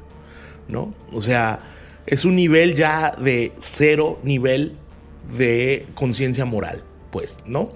¿no? 0.67 0.93
O 1.13 1.22
sea, 1.22 1.60
es 2.06 2.26
un 2.26 2.36
nivel 2.36 2.76
ya 2.76 3.12
de 3.12 3.54
cero 3.62 4.19
nivel 4.24 4.76
de 5.38 5.86
conciencia 5.95 6.45
moral, 6.45 6.84
pues, 7.12 7.41
¿no? 7.45 7.72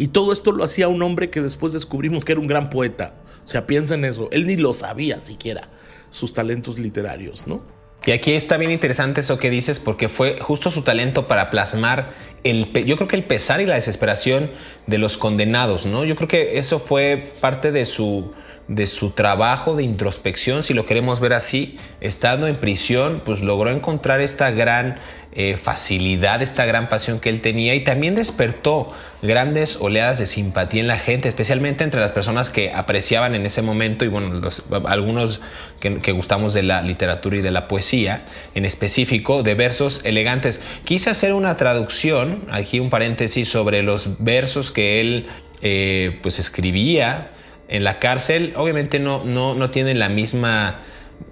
Y 0.00 0.08
todo 0.08 0.32
esto 0.32 0.52
lo 0.52 0.64
hacía 0.64 0.88
un 0.88 1.02
hombre 1.02 1.28
que 1.28 1.42
después 1.42 1.74
descubrimos 1.74 2.24
que 2.24 2.32
era 2.32 2.40
un 2.40 2.46
gran 2.46 2.70
poeta. 2.70 3.16
O 3.44 3.46
sea, 3.46 3.66
piensa 3.66 3.92
en 3.92 4.06
eso. 4.06 4.30
Él 4.32 4.46
ni 4.46 4.56
lo 4.56 4.72
sabía 4.72 5.20
siquiera 5.20 5.68
sus 6.10 6.32
talentos 6.32 6.78
literarios, 6.78 7.46
¿no? 7.46 7.60
Y 8.06 8.12
aquí 8.12 8.32
está 8.32 8.56
bien 8.56 8.70
interesante 8.70 9.20
eso 9.20 9.38
que 9.38 9.50
dices 9.50 9.78
porque 9.78 10.08
fue 10.08 10.38
justo 10.40 10.70
su 10.70 10.84
talento 10.84 11.28
para 11.28 11.50
plasmar 11.50 12.14
el, 12.44 12.72
yo 12.86 12.96
creo 12.96 13.08
que 13.08 13.16
el 13.16 13.24
pesar 13.24 13.60
y 13.60 13.66
la 13.66 13.74
desesperación 13.74 14.50
de 14.86 14.96
los 14.96 15.18
condenados, 15.18 15.84
¿no? 15.84 16.06
Yo 16.06 16.16
creo 16.16 16.28
que 16.28 16.58
eso 16.58 16.78
fue 16.78 17.34
parte 17.42 17.70
de 17.70 17.84
su, 17.84 18.32
de 18.68 18.86
su 18.86 19.10
trabajo 19.10 19.74
de 19.74 19.82
introspección, 19.82 20.62
si 20.62 20.74
lo 20.74 20.86
queremos 20.86 21.18
ver 21.18 21.32
así, 21.32 21.78
estando 22.00 22.46
en 22.46 22.56
prisión, 22.56 23.20
pues 23.24 23.40
logró 23.40 23.70
encontrar 23.70 24.20
esta 24.20 24.50
gran 24.52 25.00
eh, 25.32 25.56
facilidad, 25.56 26.42
esta 26.42 26.66
gran 26.66 26.88
pasión 26.88 27.20
que 27.20 27.28
él 27.28 27.40
tenía 27.40 27.74
y 27.76 27.84
también 27.84 28.16
despertó 28.16 28.92
grandes 29.22 29.76
oleadas 29.80 30.18
de 30.18 30.26
simpatía 30.26 30.80
en 30.80 30.88
la 30.88 30.98
gente, 30.98 31.28
especialmente 31.28 31.84
entre 31.84 32.00
las 32.00 32.12
personas 32.12 32.50
que 32.50 32.72
apreciaban 32.72 33.34
en 33.34 33.46
ese 33.46 33.62
momento 33.62 34.04
y 34.04 34.08
bueno, 34.08 34.48
algunos 34.86 35.40
que, 35.78 36.12
gustamos 36.12 36.52
de 36.52 36.62
la 36.62 36.82
literatura 36.82 37.36
y 37.36 37.42
de 37.42 37.50
la 37.52 37.68
poesía, 37.68 38.24
en 38.54 38.64
específico 38.64 39.42
de 39.42 39.54
versos 39.54 40.04
elegantes. 40.04 40.62
Quise 40.84 41.10
hacer 41.10 41.32
una 41.32 41.56
traducción, 41.56 42.46
aquí 42.50 42.80
un 42.80 42.90
paréntesis 42.90 43.48
sobre 43.48 43.82
los 43.82 44.22
versos 44.22 44.72
que 44.72 45.00
él 45.00 45.28
eh, 45.62 46.18
pues 46.22 46.38
escribía 46.38 47.30
en 47.70 47.84
la 47.84 48.00
cárcel, 48.00 48.52
obviamente 48.56 48.98
no, 48.98 49.24
no, 49.24 49.54
no 49.54 49.70
tienen 49.70 50.00
la 50.00 50.08
misma, 50.08 50.80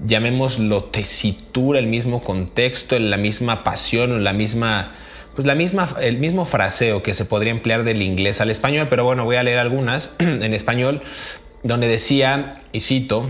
llamémoslo 0.05 0.85
tesitura, 0.85 1.81
el 1.81 1.89
mismo 1.89 2.23
contexto, 2.23 2.97
la 2.99 3.17
misma 3.17 3.65
pasión, 3.65 4.23
la 4.23 4.33
misma, 4.33 4.93
pues 5.35 5.47
la 5.47 5.57
misma, 5.57 5.89
el 6.01 6.19
mismo 6.19 6.47
fraseo 6.47 7.03
que 7.03 7.13
se 7.13 7.25
podría 7.25 7.51
emplear 7.51 7.83
del 7.83 8.03
inglés 8.03 8.41
al 8.41 8.51
español, 8.51 8.87
pero 8.89 9.03
bueno, 9.03 9.25
voy 9.25 9.35
a 9.35 9.43
leer 9.43 9.59
algunas 9.59 10.15
en 10.21 10.55
español, 10.55 11.03
donde 11.65 11.89
decía, 11.89 12.61
y 12.71 12.81
cito, 12.81 13.29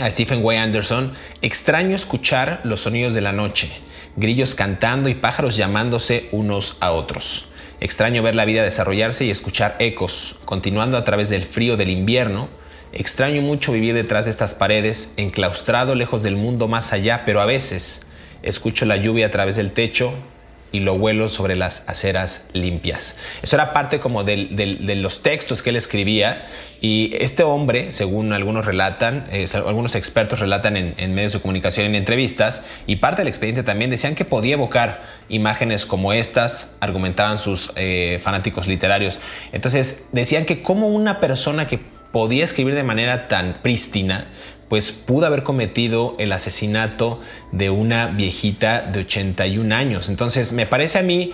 a 0.00 0.10
Stephen 0.10 0.42
Way 0.42 0.56
Anderson, 0.56 1.12
extraño 1.42 1.94
escuchar 1.94 2.62
los 2.64 2.80
sonidos 2.80 3.12
de 3.12 3.20
la 3.20 3.32
noche, 3.32 3.68
grillos 4.16 4.54
cantando 4.54 5.10
y 5.10 5.14
pájaros 5.14 5.58
llamándose 5.58 6.30
unos 6.32 6.78
a 6.80 6.92
otros. 6.92 7.49
Extraño 7.80 8.22
ver 8.22 8.34
la 8.34 8.44
vida 8.44 8.62
desarrollarse 8.62 9.24
y 9.24 9.30
escuchar 9.30 9.76
ecos, 9.78 10.38
continuando 10.44 10.98
a 10.98 11.04
través 11.04 11.30
del 11.30 11.42
frío 11.42 11.78
del 11.78 11.88
invierno. 11.88 12.50
Extraño 12.92 13.40
mucho 13.40 13.72
vivir 13.72 13.94
detrás 13.94 14.26
de 14.26 14.30
estas 14.30 14.54
paredes, 14.54 15.14
enclaustrado 15.16 15.94
lejos 15.94 16.22
del 16.22 16.36
mundo 16.36 16.68
más 16.68 16.92
allá, 16.92 17.22
pero 17.24 17.40
a 17.40 17.46
veces 17.46 18.06
escucho 18.42 18.84
la 18.84 18.96
lluvia 18.96 19.28
a 19.28 19.30
través 19.30 19.56
del 19.56 19.72
techo 19.72 20.12
y 20.72 20.80
lo 20.80 20.98
vuelo 20.98 21.28
sobre 21.28 21.56
las 21.56 21.88
aceras 21.88 22.50
limpias. 22.52 23.18
Eso 23.42 23.56
era 23.56 23.72
parte 23.72 24.00
como 24.00 24.24
de 24.24 24.96
los 24.96 25.22
textos 25.22 25.62
que 25.62 25.70
él 25.70 25.76
escribía 25.76 26.42
y 26.80 27.14
este 27.20 27.42
hombre, 27.42 27.92
según 27.92 28.32
algunos 28.32 28.64
relatan, 28.64 29.28
algunos 29.52 29.94
expertos 29.96 30.40
relatan 30.40 30.76
en, 30.76 31.14
medios 31.14 31.34
de 31.34 31.40
comunicación, 31.40 31.86
en 31.86 31.94
entrevistas, 31.94 32.66
y 32.86 32.96
parte 32.96 33.20
del 33.20 33.28
expediente 33.28 33.62
también 33.62 33.90
decían 33.90 34.14
que 34.14 34.24
podía 34.24 34.54
evocar 34.54 35.02
imágenes 35.28 35.84
como 35.84 36.14
estas, 36.14 36.78
argumentaban 36.80 37.38
sus 37.38 37.72
eh, 37.76 38.18
fanáticos 38.22 38.66
literarios. 38.66 39.18
Entonces 39.52 40.08
decían 40.12 40.46
que 40.46 40.62
como 40.62 40.88
una 40.88 41.20
persona 41.20 41.68
que 41.68 41.78
podía 42.12 42.44
escribir 42.44 42.74
de 42.74 42.82
manera 42.82 43.28
tan 43.28 43.58
prístina, 43.62 44.26
pues 44.70 44.92
pudo 44.92 45.26
haber 45.26 45.42
cometido 45.42 46.14
el 46.20 46.30
asesinato 46.30 47.20
de 47.50 47.70
una 47.70 48.06
viejita 48.06 48.82
de 48.82 49.00
81 49.00 49.74
años. 49.74 50.08
Entonces 50.08 50.52
me 50.52 50.64
parece 50.64 51.00
a 51.00 51.02
mí 51.02 51.32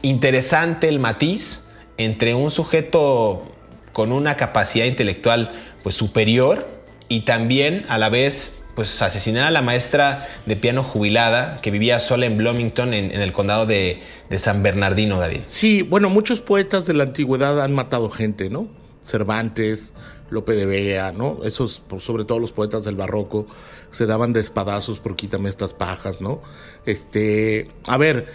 interesante 0.00 0.88
el 0.88 0.98
matiz 0.98 1.68
entre 1.98 2.32
un 2.32 2.50
sujeto 2.50 3.52
con 3.92 4.10
una 4.10 4.38
capacidad 4.38 4.86
intelectual 4.86 5.52
pues 5.82 5.96
superior 5.96 6.66
y 7.10 7.20
también 7.20 7.84
a 7.90 7.98
la 7.98 8.08
vez 8.08 8.64
pues 8.74 9.02
asesinar 9.02 9.44
a 9.44 9.50
la 9.50 9.60
maestra 9.60 10.26
de 10.46 10.56
piano 10.56 10.82
jubilada 10.82 11.60
que 11.60 11.70
vivía 11.70 11.98
sola 11.98 12.24
en 12.24 12.38
Bloomington 12.38 12.94
en, 12.94 13.10
el 13.10 13.32
condado 13.32 13.66
de, 13.66 14.00
de, 14.30 14.38
San 14.38 14.62
Bernardino, 14.62 15.20
David. 15.20 15.40
Sí, 15.48 15.82
bueno, 15.82 16.08
muchos 16.08 16.40
poetas 16.40 16.86
de 16.86 16.94
la 16.94 17.04
antigüedad 17.04 17.60
han 17.62 17.74
matado 17.74 18.08
gente, 18.08 18.48
¿no? 18.48 18.68
Cervantes, 19.02 19.92
Lope 20.30 20.52
de 20.52 20.66
Vega, 20.66 21.12
¿no? 21.12 21.38
Esos, 21.44 21.82
sobre 21.98 22.24
todo 22.24 22.38
los 22.38 22.52
poetas 22.52 22.84
del 22.84 22.96
barroco, 22.96 23.46
se 23.90 24.06
daban 24.06 24.32
de 24.32 24.40
espadazos 24.40 25.00
por 25.00 25.16
quítame 25.16 25.48
estas 25.48 25.74
pajas, 25.74 26.20
¿no? 26.20 26.40
Este, 26.86 27.68
a 27.86 27.96
ver, 27.96 28.26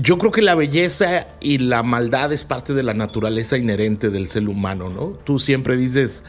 yo 0.00 0.18
creo 0.18 0.30
que 0.30 0.42
la 0.42 0.54
belleza 0.54 1.28
y 1.40 1.58
la 1.58 1.82
maldad 1.82 2.32
es 2.32 2.44
parte 2.44 2.74
de 2.74 2.82
la 2.82 2.94
naturaleza 2.94 3.58
inherente 3.58 4.10
del 4.10 4.28
ser 4.28 4.48
humano, 4.48 4.88
¿no? 4.88 5.12
Tú 5.24 5.38
siempre 5.38 5.76
dices, 5.76 6.24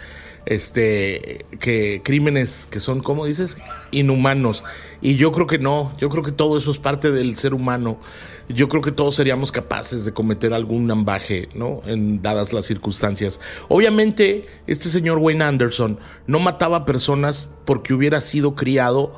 este, 0.45 1.45
que 1.59 2.01
crímenes 2.03 2.67
que 2.69 2.79
son, 2.79 3.01
¿cómo 3.01 3.25
dices? 3.25 3.57
Inhumanos. 3.91 4.63
Y 5.01 5.15
yo 5.15 5.31
creo 5.31 5.47
que 5.47 5.59
no, 5.59 5.93
yo 5.97 6.09
creo 6.09 6.23
que 6.23 6.31
todo 6.31 6.57
eso 6.57 6.71
es 6.71 6.77
parte 6.77 7.11
del 7.11 7.35
ser 7.35 7.53
humano 7.53 7.99
yo 8.49 8.67
creo 8.67 8.81
que 8.81 8.91
todos 8.91 9.15
seríamos 9.15 9.51
capaces 9.51 10.05
de 10.05 10.13
cometer 10.13 10.53
algún 10.53 10.89
ambaje, 10.91 11.49
¿no? 11.53 11.81
En 11.85 12.21
dadas 12.21 12.53
las 12.53 12.65
circunstancias. 12.65 13.39
Obviamente, 13.69 14.45
este 14.67 14.89
señor 14.89 15.17
Wayne 15.19 15.43
Anderson 15.43 15.99
no 16.27 16.39
mataba 16.39 16.85
personas 16.85 17.47
porque 17.65 17.93
hubiera 17.93 18.21
sido 18.21 18.55
criado. 18.55 19.15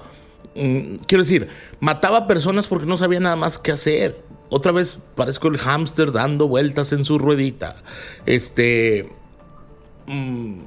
Mm, 0.55 0.97
quiero 1.07 1.23
decir, 1.23 1.47
mataba 1.79 2.27
personas 2.27 2.67
porque 2.67 2.85
no 2.85 2.97
sabía 2.97 3.19
nada 3.19 3.35
más 3.35 3.57
que 3.57 3.71
hacer. 3.71 4.23
Otra 4.49 4.71
vez 4.71 4.99
parezco 5.15 5.47
el 5.47 5.57
hámster 5.57 6.11
dando 6.11 6.47
vueltas 6.47 6.93
en 6.93 7.03
su 7.03 7.17
ruedita. 7.17 7.77
Este. 8.25 9.09
Mm, 10.05 10.59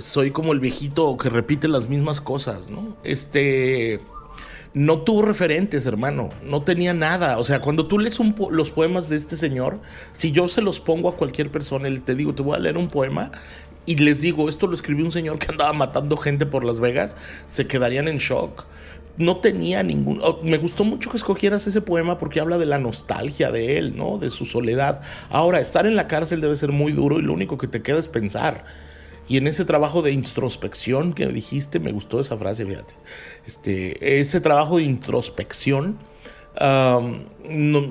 soy 0.00 0.30
como 0.30 0.52
el 0.52 0.60
viejito 0.60 1.16
que 1.16 1.28
repite 1.28 1.68
las 1.68 1.88
mismas 1.88 2.20
cosas, 2.20 2.70
¿no? 2.70 2.96
Este 3.04 4.00
no 4.76 4.98
tuvo 4.98 5.22
referentes, 5.22 5.86
hermano. 5.86 6.28
No 6.42 6.60
tenía 6.60 6.92
nada. 6.92 7.38
O 7.38 7.44
sea, 7.44 7.62
cuando 7.62 7.86
tú 7.86 7.98
lees 7.98 8.18
los 8.50 8.68
poemas 8.68 9.08
de 9.08 9.16
este 9.16 9.38
señor, 9.38 9.80
si 10.12 10.32
yo 10.32 10.48
se 10.48 10.60
los 10.60 10.80
pongo 10.80 11.08
a 11.08 11.16
cualquier 11.16 11.50
persona 11.50 11.88
y 11.88 11.98
te 11.98 12.14
digo, 12.14 12.34
te 12.34 12.42
voy 12.42 12.56
a 12.56 12.58
leer 12.58 12.76
un 12.76 12.88
poema, 12.88 13.30
y 13.86 13.96
les 13.96 14.20
digo, 14.20 14.50
esto 14.50 14.66
lo 14.66 14.74
escribió 14.74 15.06
un 15.06 15.12
señor 15.12 15.38
que 15.38 15.50
andaba 15.50 15.72
matando 15.72 16.18
gente 16.18 16.44
por 16.44 16.62
Las 16.62 16.78
Vegas, 16.78 17.16
se 17.46 17.66
quedarían 17.66 18.06
en 18.06 18.18
shock. 18.18 18.66
No 19.16 19.38
tenía 19.38 19.82
ningún... 19.82 20.20
Me 20.42 20.58
gustó 20.58 20.84
mucho 20.84 21.08
que 21.08 21.16
escogieras 21.16 21.66
ese 21.66 21.80
poema 21.80 22.18
porque 22.18 22.40
habla 22.40 22.58
de 22.58 22.66
la 22.66 22.78
nostalgia 22.78 23.50
de 23.50 23.78
él, 23.78 23.96
¿no? 23.96 24.18
De 24.18 24.28
su 24.28 24.44
soledad. 24.44 25.00
Ahora, 25.30 25.60
estar 25.60 25.86
en 25.86 25.96
la 25.96 26.06
cárcel 26.06 26.42
debe 26.42 26.54
ser 26.54 26.72
muy 26.72 26.92
duro 26.92 27.18
y 27.18 27.22
lo 27.22 27.32
único 27.32 27.56
que 27.56 27.66
te 27.66 27.80
queda 27.80 27.98
es 27.98 28.08
pensar. 28.08 28.66
Y 29.28 29.38
en 29.38 29.46
ese 29.46 29.64
trabajo 29.64 30.02
de 30.02 30.12
introspección 30.12 31.12
que 31.12 31.26
dijiste, 31.26 31.80
me 31.80 31.92
gustó 31.92 32.20
esa 32.20 32.36
frase, 32.36 32.64
fíjate. 32.64 32.94
Este, 33.46 34.20
ese 34.20 34.40
trabajo 34.40 34.76
de 34.76 34.84
introspección 34.84 35.98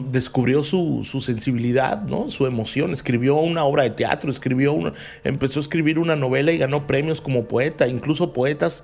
descubrió 0.10 0.64
su, 0.64 1.04
sensibilidad, 1.22 2.02
¿no? 2.02 2.30
su 2.30 2.48
emoción, 2.48 2.94
escribió 2.94 3.36
una 3.36 3.64
obra 3.64 3.84
de 3.84 3.92
teatro, 3.92 4.32
escribió 4.32 4.76
empezó 5.24 5.60
a 5.60 5.62
escribir 5.62 6.00
una 6.00 6.16
novela 6.16 6.52
y 6.52 6.58
ganó 6.58 6.88
premios 6.88 7.22
como 7.22 7.46
poeta, 7.46 7.88
incluso 7.88 8.34
poetas 8.34 8.84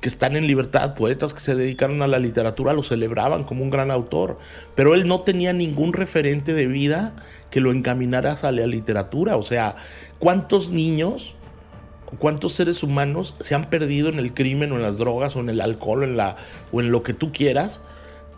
que 0.00 0.08
están 0.08 0.36
en 0.36 0.46
libertad, 0.46 0.94
poetas 0.94 1.32
que 1.32 1.40
se 1.40 1.54
dedicaron 1.54 2.02
a 2.02 2.06
la 2.06 2.18
literatura 2.18 2.74
lo 2.74 2.82
celebraban 2.82 3.44
como 3.44 3.62
un 3.62 3.70
gran 3.70 3.90
autor, 3.90 4.38
pero 4.74 4.94
él 4.94 5.08
no 5.08 5.22
tenía 5.22 5.54
ningún 5.54 5.94
referente 5.94 6.52
de 6.52 6.66
vida 6.66 7.14
que 7.50 7.60
lo 7.60 7.72
encaminara 7.72 8.32
hacia 8.32 8.52
la 8.52 8.66
literatura, 8.66 9.38
o 9.38 9.42
sea, 9.42 9.76
¿cuántos 10.18 10.70
niños 10.70 11.34
cuántos 12.16 12.52
seres 12.52 12.82
humanos 12.82 13.34
se 13.40 13.54
han 13.54 13.70
perdido 13.70 14.08
en 14.08 14.18
el 14.18 14.34
crimen 14.34 14.72
o 14.72 14.76
en 14.76 14.82
las 14.82 14.98
drogas 14.98 15.36
o 15.36 15.40
en 15.40 15.48
el 15.48 15.60
alcohol 15.60 16.02
o 16.02 16.04
en, 16.04 16.16
la, 16.16 16.36
o 16.72 16.80
en 16.80 16.90
lo 16.90 17.02
que 17.02 17.14
tú 17.14 17.32
quieras 17.32 17.80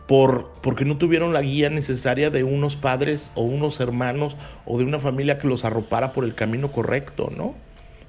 por, 0.06 0.52
porque 0.62 0.84
no 0.84 0.98
tuvieron 0.98 1.32
la 1.32 1.42
guía 1.42 1.68
necesaria 1.70 2.30
de 2.30 2.44
unos 2.44 2.76
padres 2.76 3.32
o 3.34 3.42
unos 3.42 3.80
hermanos 3.80 4.36
o 4.64 4.78
de 4.78 4.84
una 4.84 5.00
familia 5.00 5.38
que 5.38 5.48
los 5.48 5.64
arropara 5.64 6.12
por 6.12 6.24
el 6.24 6.34
camino 6.34 6.70
correcto, 6.70 7.32
¿no? 7.36 7.54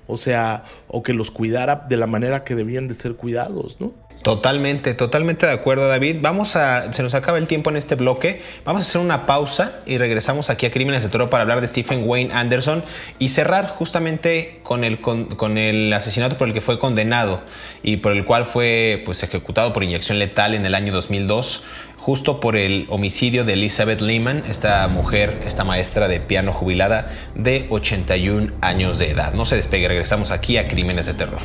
O 0.06 0.17
sea, 0.17 0.63
o 0.88 1.03
que 1.03 1.13
los 1.13 1.32
cuidara 1.32 1.86
de 1.89 1.97
la 1.97 2.08
manera 2.08 2.43
que 2.43 2.56
debían 2.56 2.88
de 2.88 2.93
ser 2.93 3.15
cuidados, 3.15 3.82
¿no? 3.82 3.93
Totalmente, 4.27 4.93
totalmente 4.93 5.45
de 5.45 5.53
acuerdo, 5.53 5.87
David. 5.87 6.17
Vamos 6.19 6.57
a, 6.57 6.91
se 6.91 7.01
nos 7.01 7.13
acaba 7.13 7.37
el 7.37 7.47
tiempo 7.47 7.69
en 7.69 7.77
este 7.77 7.95
bloque. 7.95 8.41
Vamos 8.65 8.81
a 8.81 8.83
hacer 8.83 8.99
una 8.99 9.25
pausa 9.25 9.79
y 9.85 9.97
regresamos 9.97 10.49
aquí 10.49 10.65
a 10.65 10.71
Crímenes 10.71 11.01
de 11.01 11.07
Toro 11.07 11.29
para 11.29 11.43
hablar 11.43 11.61
de 11.61 11.67
Stephen 11.69 12.03
Wayne 12.05 12.33
Anderson 12.33 12.83
y 13.19 13.29
cerrar 13.29 13.69
justamente 13.69 14.59
con 14.63 14.83
el, 14.83 14.99
con, 14.99 15.57
el 15.57 15.93
asesinato 15.93 16.37
por 16.37 16.49
el 16.49 16.53
que 16.53 16.59
fue 16.59 16.77
condenado 16.77 17.39
y 17.83 17.97
por 17.97 18.11
el 18.11 18.25
cual 18.25 18.45
fue 18.45 19.01
pues, 19.05 19.23
ejecutado 19.23 19.71
por 19.71 19.85
inyección 19.85 20.19
letal 20.19 20.55
en 20.55 20.65
el 20.65 20.75
año 20.75 20.91
2002 20.91 21.65
justo 21.95 22.41
por 22.41 22.57
el 22.57 22.85
homicidio 22.89 23.45
de 23.45 23.53
Elizabeth 23.53 24.01
Lehman, 24.01 24.43
esta 24.49 24.85
mujer, 24.89 25.41
esta 25.45 25.63
maestra 25.63 26.09
de 26.09 26.19
piano 26.19 26.51
jubilada 26.51 27.09
de 27.35 27.65
81 27.69 28.51
años 28.59 28.99
de 28.99 29.09
edad. 29.11 29.31
No 29.35 29.45
se 29.45 29.55
despegue, 29.55 29.87
regresamos 29.87 30.31
aquí 30.31 30.57
a 30.57 30.67
Crímenes 30.67 31.05
de 31.05 31.13
Terror. 31.13 31.39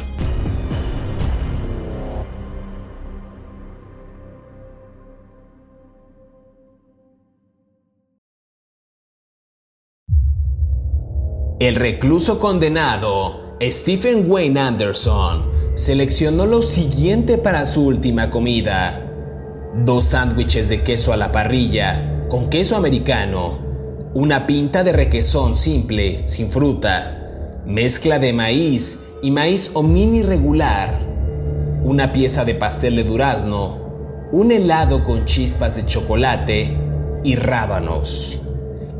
El 11.62 11.76
recluso 11.76 12.40
condenado, 12.40 13.54
Stephen 13.62 14.28
Wayne 14.28 14.58
Anderson, 14.58 15.48
seleccionó 15.76 16.44
lo 16.44 16.60
siguiente 16.60 17.38
para 17.38 17.64
su 17.64 17.86
última 17.86 18.32
comida 18.32 19.08
dos 19.84 20.06
sándwiches 20.06 20.68
de 20.68 20.82
queso 20.82 21.12
a 21.12 21.16
la 21.16 21.30
parrilla 21.30 22.26
con 22.28 22.48
queso 22.48 22.74
americano, 22.74 23.60
una 24.12 24.44
pinta 24.48 24.82
de 24.82 24.90
requesón 24.90 25.54
simple, 25.54 26.26
sin 26.26 26.50
fruta, 26.50 27.62
mezcla 27.64 28.18
de 28.18 28.32
maíz 28.32 29.04
y 29.22 29.30
maíz 29.30 29.70
o 29.74 29.84
mini 29.84 30.24
regular, 30.24 30.98
una 31.84 32.12
pieza 32.12 32.44
de 32.44 32.56
pastel 32.56 32.96
de 32.96 33.04
durazno, 33.04 34.28
un 34.32 34.50
helado 34.50 35.04
con 35.04 35.26
chispas 35.26 35.76
de 35.76 35.86
chocolate 35.86 36.76
y 37.22 37.36
rábanos. 37.36 38.40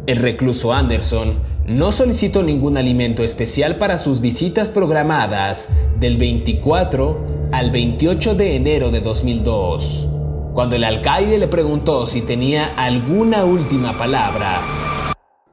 El 0.06 0.18
recluso 0.18 0.72
Anderson 0.72 1.50
no 1.66 1.92
solicitó 1.92 2.42
ningún 2.42 2.76
alimento 2.76 3.22
especial 3.22 3.76
para 3.76 3.98
sus 3.98 4.20
visitas 4.20 4.70
programadas 4.70 5.70
del 5.98 6.16
24 6.16 7.50
al 7.52 7.70
28 7.70 8.34
de 8.34 8.56
enero 8.56 8.90
de 8.90 9.00
2002. 9.00 10.08
Cuando 10.54 10.76
el 10.76 10.84
alcaide 10.84 11.38
le 11.38 11.48
preguntó 11.48 12.06
si 12.06 12.22
tenía 12.22 12.74
alguna 12.76 13.44
última 13.44 13.96
palabra, 13.96 14.60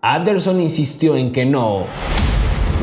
Anderson 0.02 0.60
insistió 0.62 1.16
en 1.16 1.32
que 1.32 1.46
no. 1.46 1.84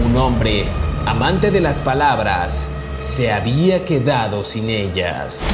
Un 0.04 0.16
hombre, 0.16 0.64
amante 1.04 1.50
de 1.50 1.60
las 1.60 1.80
palabras, 1.80 2.70
se 3.00 3.32
había 3.32 3.84
quedado 3.84 4.44
sin 4.44 4.70
ellas. 4.70 5.48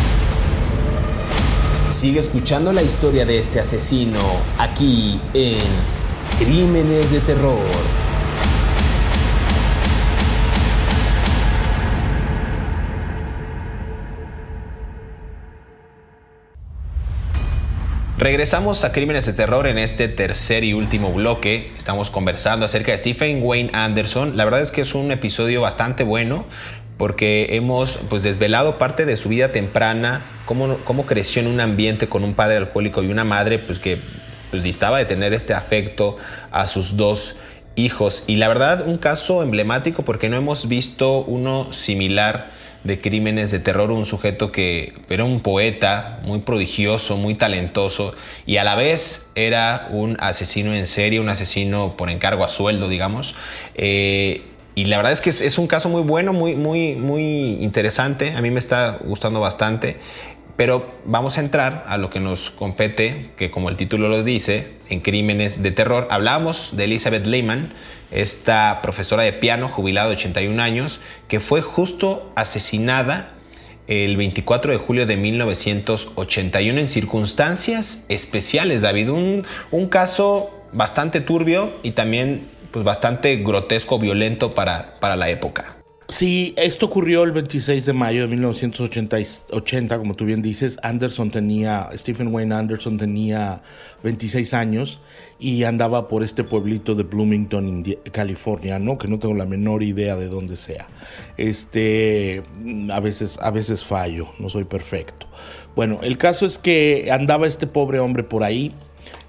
Sigue 1.86 2.18
escuchando 2.18 2.72
la 2.72 2.82
historia 2.82 3.24
de 3.24 3.38
este 3.38 3.60
asesino 3.60 4.20
aquí 4.58 5.20
en 5.34 6.01
Crímenes 6.38 7.12
de 7.12 7.20
Terror. 7.20 8.02
Regresamos 18.18 18.84
a 18.84 18.92
Crímenes 18.92 19.26
de 19.26 19.32
Terror 19.32 19.66
en 19.66 19.78
este 19.78 20.06
tercer 20.06 20.62
y 20.62 20.74
último 20.74 21.12
bloque. 21.12 21.72
Estamos 21.76 22.08
conversando 22.08 22.64
acerca 22.64 22.92
de 22.92 22.98
Stephen 22.98 23.40
Wayne 23.42 23.70
Anderson. 23.72 24.36
La 24.36 24.44
verdad 24.44 24.60
es 24.60 24.70
que 24.70 24.82
es 24.82 24.94
un 24.94 25.10
episodio 25.10 25.60
bastante 25.60 26.04
bueno 26.04 26.46
porque 26.98 27.56
hemos 27.56 27.98
pues, 28.08 28.22
desvelado 28.22 28.78
parte 28.78 29.06
de 29.06 29.16
su 29.16 29.28
vida 29.28 29.50
temprana, 29.50 30.22
cómo, 30.46 30.76
cómo 30.84 31.04
creció 31.04 31.42
en 31.42 31.48
un 31.48 31.60
ambiente 31.60 32.08
con 32.08 32.22
un 32.22 32.34
padre 32.34 32.58
alcohólico 32.58 33.02
y 33.02 33.08
una 33.08 33.24
madre 33.24 33.58
pues, 33.58 33.80
que 33.80 33.98
pues, 34.52 34.62
distaba 34.62 34.98
de 34.98 35.06
tener 35.06 35.32
este 35.32 35.54
afecto 35.54 36.18
a 36.52 36.68
sus 36.68 36.96
dos 36.96 37.38
hijos. 37.74 38.24
Y 38.26 38.36
la 38.36 38.48
verdad, 38.48 38.86
un 38.86 38.98
caso 38.98 39.42
emblemático 39.42 40.04
porque 40.04 40.28
no 40.28 40.36
hemos 40.36 40.68
visto 40.68 41.24
uno 41.24 41.72
similar 41.72 42.50
de 42.84 43.00
crímenes 43.00 43.50
de 43.50 43.60
terror, 43.60 43.90
un 43.90 44.04
sujeto 44.04 44.52
que 44.52 44.92
era 45.08 45.24
un 45.24 45.40
poeta 45.40 46.20
muy 46.24 46.40
prodigioso, 46.40 47.16
muy 47.16 47.34
talentoso 47.34 48.14
y 48.44 48.58
a 48.58 48.64
la 48.64 48.74
vez 48.74 49.30
era 49.36 49.88
un 49.90 50.16
asesino 50.20 50.74
en 50.74 50.86
serie, 50.86 51.18
un 51.20 51.28
asesino 51.28 51.96
por 51.96 52.10
encargo 52.10 52.44
a 52.44 52.48
sueldo, 52.48 52.88
digamos. 52.88 53.36
Eh, 53.74 54.42
y 54.74 54.86
la 54.86 54.96
verdad 54.96 55.12
es 55.12 55.20
que 55.20 55.30
es, 55.30 55.58
un 55.58 55.66
caso 55.66 55.90
muy 55.90 56.02
bueno, 56.02 56.32
muy, 56.32 56.56
muy, 56.56 56.94
muy 56.94 57.58
interesante. 57.60 58.32
A 58.34 58.40
mí 58.40 58.50
me 58.50 58.58
está 58.58 58.98
gustando 59.04 59.38
bastante. 59.38 59.98
Pero 60.56 60.90
vamos 61.04 61.38
a 61.38 61.40
entrar 61.40 61.84
a 61.88 61.96
lo 61.96 62.10
que 62.10 62.20
nos 62.20 62.50
compete, 62.50 63.30
que 63.36 63.50
como 63.50 63.68
el 63.68 63.76
título 63.76 64.08
lo 64.08 64.22
dice, 64.22 64.70
en 64.88 65.00
crímenes 65.00 65.62
de 65.62 65.70
terror. 65.70 66.08
Hablamos 66.10 66.76
de 66.76 66.84
Elizabeth 66.84 67.26
Lehman, 67.26 67.72
esta 68.10 68.80
profesora 68.82 69.22
de 69.22 69.32
piano 69.32 69.68
jubilada 69.68 70.08
de 70.08 70.14
81 70.14 70.62
años, 70.62 71.00
que 71.28 71.40
fue 71.40 71.62
justo 71.62 72.30
asesinada 72.36 73.30
el 73.86 74.16
24 74.16 74.72
de 74.72 74.78
julio 74.78 75.06
de 75.06 75.16
1981 75.16 76.80
en 76.80 76.88
circunstancias 76.88 78.06
especiales, 78.08 78.82
David. 78.82 79.10
Un, 79.10 79.46
un 79.70 79.88
caso 79.88 80.50
bastante 80.72 81.20
turbio 81.20 81.72
y 81.82 81.92
también 81.92 82.48
pues, 82.70 82.84
bastante 82.84 83.36
grotesco, 83.36 83.98
violento 83.98 84.54
para, 84.54 84.98
para 85.00 85.16
la 85.16 85.30
época. 85.30 85.81
Sí, 86.08 86.52
esto 86.58 86.86
ocurrió 86.86 87.22
el 87.22 87.32
26 87.32 87.86
de 87.86 87.92
mayo 87.92 88.22
de 88.22 88.28
1980, 88.28 89.98
como 89.98 90.14
tú 90.14 90.24
bien 90.24 90.42
dices. 90.42 90.78
Anderson 90.82 91.30
tenía, 91.30 91.88
Stephen 91.94 92.34
Wayne 92.34 92.54
Anderson 92.54 92.98
tenía 92.98 93.62
26 94.02 94.52
años 94.52 95.00
y 95.38 95.64
andaba 95.64 96.08
por 96.08 96.22
este 96.22 96.44
pueblito 96.44 96.94
de 96.94 97.04
Bloomington, 97.04 97.84
California, 98.10 98.78
¿no? 98.78 98.98
Que 98.98 99.08
no 99.08 99.18
tengo 99.18 99.34
la 99.34 99.46
menor 99.46 99.82
idea 99.82 100.16
de 100.16 100.28
dónde 100.28 100.56
sea. 100.56 100.86
Este, 101.38 102.42
a 102.90 103.00
veces, 103.00 103.38
a 103.40 103.50
veces 103.50 103.84
fallo, 103.84 104.28
no 104.38 104.50
soy 104.50 104.64
perfecto. 104.64 105.26
Bueno, 105.74 106.00
el 106.02 106.18
caso 106.18 106.44
es 106.44 106.58
que 106.58 107.10
andaba 107.10 107.46
este 107.46 107.66
pobre 107.66 108.00
hombre 108.00 108.22
por 108.22 108.44
ahí 108.44 108.74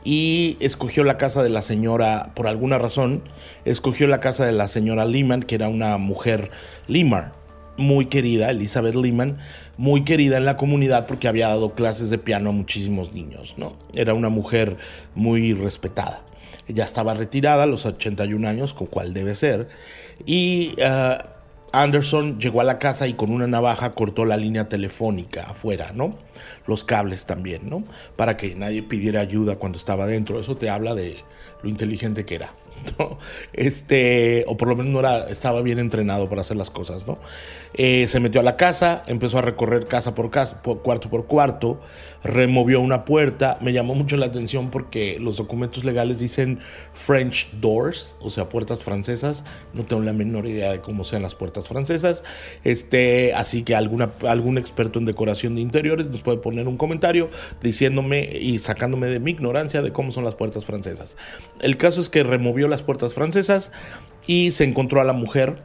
y 0.04 0.58
escogió 0.60 1.04
la 1.04 1.18
casa 1.18 1.44
de 1.44 1.50
la 1.50 1.62
señora, 1.62 2.32
por 2.36 2.48
alguna 2.48 2.78
razón, 2.78 3.24
escogió 3.66 4.08
la 4.08 4.20
casa 4.20 4.46
de 4.46 4.52
la 4.52 4.68
señora 4.68 5.06
Lehman, 5.06 5.44
que 5.44 5.56
era 5.56 5.70
una 5.70 5.98
mujer 5.98 6.52
Limar, 6.88 7.34
muy 7.78 8.08
querida, 8.08 8.52
Elizabeth 8.52 8.96
Lehman, 8.96 9.38
muy 9.78 10.04
querida 10.04 10.38
en 10.38 10.46
la 10.46 10.58
comunidad 10.58 11.08
porque 11.08 11.28
había 11.28 11.48
dado 11.48 11.74
clases 11.74 12.10
de 12.10 12.18
piano 12.18 12.50
a 12.50 12.54
muchísimos 12.54 13.14
niños, 13.14 13.56
¿no? 13.58 13.74
Era 13.94 14.14
una 14.14 14.30
mujer 14.30 14.78
muy 15.16 15.54
respetada. 15.54 16.24
Ella 16.68 16.84
estaba 16.84 17.14
retirada 17.14 17.64
a 17.64 17.66
los 17.68 17.86
81 17.86 18.48
años, 18.48 18.74
con 18.74 18.88
cual 18.88 19.14
debe 19.14 19.36
ser, 19.36 19.68
y 20.26 20.74
eh, 20.78 21.18
Anderson 21.74 22.40
llegó 22.40 22.62
a 22.62 22.64
la 22.64 22.78
casa 22.78 23.08
y 23.08 23.16
con 23.16 23.32
una 23.32 23.48
navaja 23.48 23.94
cortó 23.96 24.26
la 24.26 24.38
línea 24.38 24.70
telefónica 24.70 25.44
afuera, 25.50 25.92
¿no? 25.92 26.20
Los 26.68 26.84
cables 26.84 27.26
también, 27.26 27.68
¿no? 27.68 27.84
Para 28.16 28.38
que 28.38 28.54
nadie 28.54 28.84
pidiera 28.84 29.22
ayuda 29.22 29.56
cuando 29.56 29.80
estaba 29.80 30.06
dentro. 30.06 30.40
Eso 30.40 30.56
te 30.56 30.70
habla 30.70 30.94
de 30.94 31.18
lo 31.64 31.70
inteligente 31.70 32.26
que 32.26 32.36
era. 32.36 32.54
Este, 33.54 34.46
o 34.48 34.58
por 34.58 34.68
lo 34.68 34.76
menos 34.76 34.92
no 34.92 35.00
era, 35.00 35.28
estaba 35.30 35.62
bien 35.62 35.80
entrenado 35.80 36.28
para 36.30 36.42
hacer 36.42 36.58
las 36.58 36.70
cosas, 36.70 37.08
¿no? 37.08 37.18
Eh, 37.76 38.08
se 38.08 38.20
metió 38.20 38.40
a 38.42 38.44
la 38.44 38.56
casa, 38.56 39.04
empezó 39.08 39.40
a 39.40 39.42
recorrer 39.42 39.88
casa 39.88 40.14
por 40.14 40.30
casa, 40.30 40.62
cuarto 40.62 41.10
por 41.10 41.26
cuarto, 41.26 41.80
removió 42.24 42.80
una 42.80 43.04
puerta. 43.04 43.58
Me 43.62 43.74
llamó 43.74 43.96
mucho 43.96 44.16
la 44.16 44.28
atención 44.28 44.70
porque 44.70 45.18
los 45.20 45.38
documentos 45.38 45.84
legales 45.84 46.20
dicen 46.20 46.60
French 46.94 47.50
doors, 47.60 48.16
o 48.20 48.30
sea, 48.30 48.50
puertas 48.50 48.84
francesas. 48.84 49.44
No 49.74 49.86
tengo 49.86 50.04
la 50.04 50.14
menor 50.14 50.46
idea 50.46 50.72
de 50.72 50.82
cómo 50.82 51.04
sean 51.04 51.24
las 51.24 51.34
puertas 51.34 51.68
francesas. 51.68 52.24
Este, 52.64 53.34
así 53.34 53.64
que 53.64 53.76
alguna, 53.76 54.12
algún 54.28 54.60
experto 54.60 55.00
en 55.00 55.06
decoración 55.06 55.56
de 55.56 55.62
interiores 55.62 56.08
nos 56.08 56.22
puede 56.22 56.38
poner 56.38 56.68
un 56.68 56.78
comentario 56.78 57.30
diciéndome 57.62 58.38
y 58.38 58.60
sacándome 58.60 59.08
de 59.08 59.20
mi 59.20 59.32
ignorancia 59.32 59.82
de 59.82 59.92
cómo 59.92 60.12
son 60.12 60.26
las 60.26 60.36
puertas 60.36 60.66
francesas. 60.66 61.18
El 61.60 61.78
caso 61.78 62.02
es 62.02 62.10
que 62.10 62.24
removió 62.24 62.68
las 62.74 62.82
puertas 62.82 63.14
francesas 63.14 63.72
y 64.28 64.52
se 64.52 64.64
encontró 64.64 65.00
a 65.00 65.04
la 65.04 65.14
mujer 65.14 65.62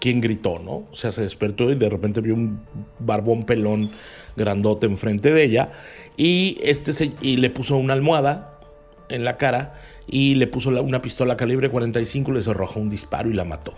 quien 0.00 0.20
gritó, 0.20 0.58
¿no? 0.58 0.84
O 0.90 0.94
sea, 0.94 1.12
se 1.12 1.22
despertó 1.22 1.70
y 1.70 1.76
de 1.76 1.88
repente 1.88 2.20
vio 2.20 2.34
un 2.34 2.60
barbón 2.98 3.44
pelón 3.44 3.90
grandote 4.36 4.86
enfrente 4.86 5.32
de 5.32 5.44
ella 5.44 5.70
y, 6.16 6.58
este 6.62 6.92
se, 6.92 7.12
y 7.20 7.36
le 7.36 7.50
puso 7.50 7.76
una 7.76 7.92
almohada 7.92 8.58
en 9.08 9.24
la 9.24 9.36
cara 9.36 9.74
y 10.06 10.34
le 10.34 10.46
puso 10.46 10.70
una 10.70 11.02
pistola 11.02 11.36
calibre 11.36 11.70
45, 11.70 12.32
le 12.32 12.40
arrojó 12.40 12.80
un 12.80 12.90
disparo 12.90 13.30
y 13.30 13.34
la 13.34 13.44
mató. 13.44 13.74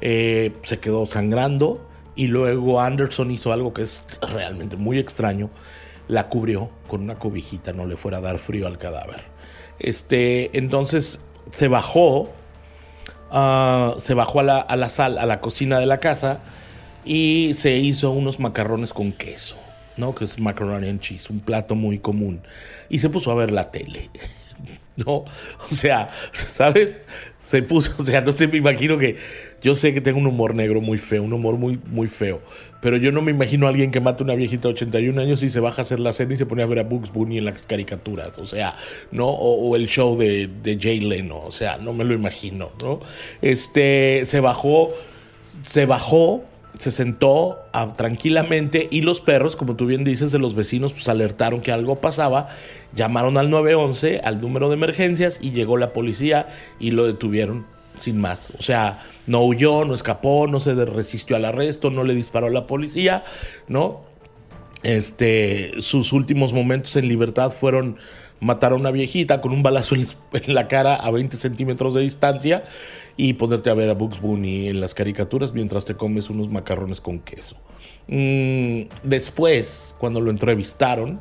Eh, 0.00 0.52
se 0.62 0.78
quedó 0.78 1.06
sangrando 1.06 1.86
y 2.14 2.28
luego 2.28 2.80
Anderson 2.80 3.30
hizo 3.30 3.52
algo 3.52 3.72
que 3.74 3.82
es 3.82 4.04
realmente 4.20 4.76
muy 4.76 4.98
extraño, 4.98 5.50
la 6.06 6.28
cubrió 6.28 6.70
con 6.88 7.02
una 7.02 7.18
cobijita, 7.18 7.72
no 7.72 7.86
le 7.86 7.96
fuera 7.96 8.18
a 8.18 8.20
dar 8.20 8.38
frío 8.38 8.66
al 8.66 8.78
cadáver. 8.78 9.20
Este, 9.78 10.56
entonces 10.56 11.20
se 11.50 11.68
bajó 11.68 12.30
Ah, 13.30 13.94
se 13.98 14.14
bajó 14.14 14.40
a 14.40 14.42
la, 14.42 14.58
a 14.58 14.76
la 14.76 14.88
sal, 14.88 15.18
a 15.18 15.26
la 15.26 15.40
cocina 15.40 15.78
de 15.78 15.86
la 15.86 16.00
casa 16.00 16.40
y 17.04 17.52
se 17.54 17.76
hizo 17.76 18.10
unos 18.10 18.40
macarrones 18.40 18.92
con 18.92 19.12
queso, 19.12 19.56
¿no? 19.96 20.14
Que 20.14 20.24
es 20.24 20.38
macaroni 20.38 20.88
and 20.88 21.00
cheese, 21.00 21.30
un 21.30 21.40
plato 21.40 21.74
muy 21.74 21.98
común. 21.98 22.40
Y 22.88 23.00
se 23.00 23.10
puso 23.10 23.30
a 23.30 23.34
ver 23.34 23.50
la 23.50 23.70
tele. 23.70 24.10
¿No? 25.06 25.12
O 25.14 25.70
sea, 25.70 26.10
¿sabes? 26.32 27.00
Se 27.40 27.62
puso, 27.62 27.92
o 27.98 28.02
sea, 28.02 28.20
no 28.20 28.32
sé, 28.32 28.48
me 28.48 28.58
imagino 28.58 28.98
que 28.98 29.16
yo 29.62 29.74
sé 29.74 29.94
que 29.94 30.00
tengo 30.00 30.18
un 30.18 30.26
humor 30.26 30.54
negro 30.54 30.80
muy 30.80 30.98
feo, 30.98 31.22
un 31.22 31.32
humor 31.32 31.56
muy, 31.56 31.78
muy 31.86 32.08
feo. 32.08 32.40
Pero 32.80 32.96
yo 32.96 33.10
no 33.10 33.22
me 33.22 33.30
imagino 33.30 33.66
a 33.66 33.70
alguien 33.70 33.90
que 33.90 34.00
mate 34.00 34.22
a 34.22 34.24
una 34.24 34.34
viejita 34.34 34.68
de 34.68 34.74
81 34.74 35.20
años 35.20 35.42
y 35.42 35.50
se 35.50 35.60
baja 35.60 35.82
a 35.82 35.84
hacer 35.84 35.98
la 36.00 36.12
cena 36.12 36.34
y 36.34 36.36
se 36.36 36.46
pone 36.46 36.62
a 36.62 36.66
ver 36.66 36.80
a 36.80 36.84
Bugs 36.84 37.12
Bunny 37.12 37.38
en 37.38 37.44
las 37.44 37.66
caricaturas. 37.66 38.38
O 38.38 38.46
sea, 38.46 38.76
¿no? 39.10 39.28
O, 39.28 39.74
el 39.76 39.88
show 39.88 40.16
de, 40.16 40.48
de, 40.62 40.78
Jay 40.80 41.00
Leno. 41.00 41.38
O 41.38 41.52
sea, 41.52 41.78
no 41.78 41.92
me 41.92 42.04
lo 42.04 42.14
imagino, 42.14 42.70
¿no? 42.80 43.00
Este, 43.42 44.22
se 44.26 44.40
bajó, 44.40 44.92
se 45.62 45.86
bajó, 45.86 46.44
se 46.76 46.90
sentó 46.90 47.58
tranquilamente 47.96 48.88
y 48.90 49.00
los 49.00 49.20
perros, 49.20 49.56
como 49.56 49.76
tú 49.76 49.86
bien 49.86 50.04
dices, 50.04 50.32
de 50.32 50.38
los 50.38 50.54
vecinos, 50.54 50.92
pues 50.92 51.08
alertaron 51.08 51.60
que 51.60 51.72
algo 51.72 51.96
pasaba. 51.96 52.48
Llamaron 52.94 53.36
al 53.36 53.50
911, 53.50 54.20
al 54.22 54.40
número 54.40 54.68
de 54.68 54.74
emergencias 54.74 55.38
y 55.42 55.50
llegó 55.50 55.76
la 55.76 55.92
policía 55.92 56.48
y 56.78 56.92
lo 56.92 57.06
detuvieron 57.06 57.66
sin 57.98 58.20
más. 58.20 58.52
O 58.58 58.62
sea, 58.62 59.04
no 59.26 59.44
huyó, 59.44 59.84
no 59.84 59.94
escapó, 59.94 60.46
no 60.46 60.60
se 60.60 60.74
resistió 60.84 61.36
al 61.36 61.44
arresto, 61.44 61.90
no 61.90 62.04
le 62.04 62.14
disparó 62.14 62.48
la 62.48 62.66
policía, 62.66 63.24
¿no? 63.66 64.02
Este, 64.82 65.72
sus 65.80 66.12
últimos 66.12 66.52
momentos 66.52 66.94
en 66.96 67.08
libertad 67.08 67.50
fueron 67.50 67.98
matar 68.40 68.72
a 68.72 68.76
una 68.76 68.92
viejita 68.92 69.40
con 69.40 69.52
un 69.52 69.64
balazo 69.64 69.96
en 69.96 70.54
la 70.54 70.68
cara 70.68 70.94
a 70.94 71.10
20 71.10 71.36
centímetros 71.36 71.94
de 71.94 72.02
distancia 72.02 72.64
y 73.18 73.34
ponerte 73.34 73.68
a 73.68 73.74
ver 73.74 73.90
a 73.90 73.94
Bugs 73.94 74.22
Bunny 74.22 74.68
en 74.68 74.80
las 74.80 74.94
caricaturas 74.94 75.52
mientras 75.52 75.84
te 75.84 75.94
comes 75.94 76.30
unos 76.30 76.48
macarrones 76.48 77.02
con 77.02 77.18
queso. 77.18 77.56
Mm, 78.06 78.84
después, 79.02 79.94
cuando 79.98 80.22
lo 80.22 80.30
entrevistaron, 80.30 81.20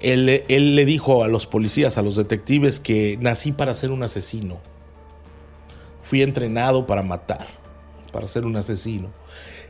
él, 0.00 0.42
él 0.48 0.74
le 0.74 0.84
dijo 0.84 1.22
a 1.22 1.28
los 1.28 1.46
policías, 1.46 1.96
a 1.96 2.02
los 2.02 2.16
detectives, 2.16 2.80
que 2.80 3.16
nací 3.20 3.52
para 3.52 3.74
ser 3.74 3.92
un 3.92 4.02
asesino 4.02 4.58
fui 6.02 6.22
entrenado 6.22 6.86
para 6.86 7.02
matar, 7.02 7.46
para 8.12 8.26
ser 8.26 8.44
un 8.44 8.56
asesino. 8.56 9.08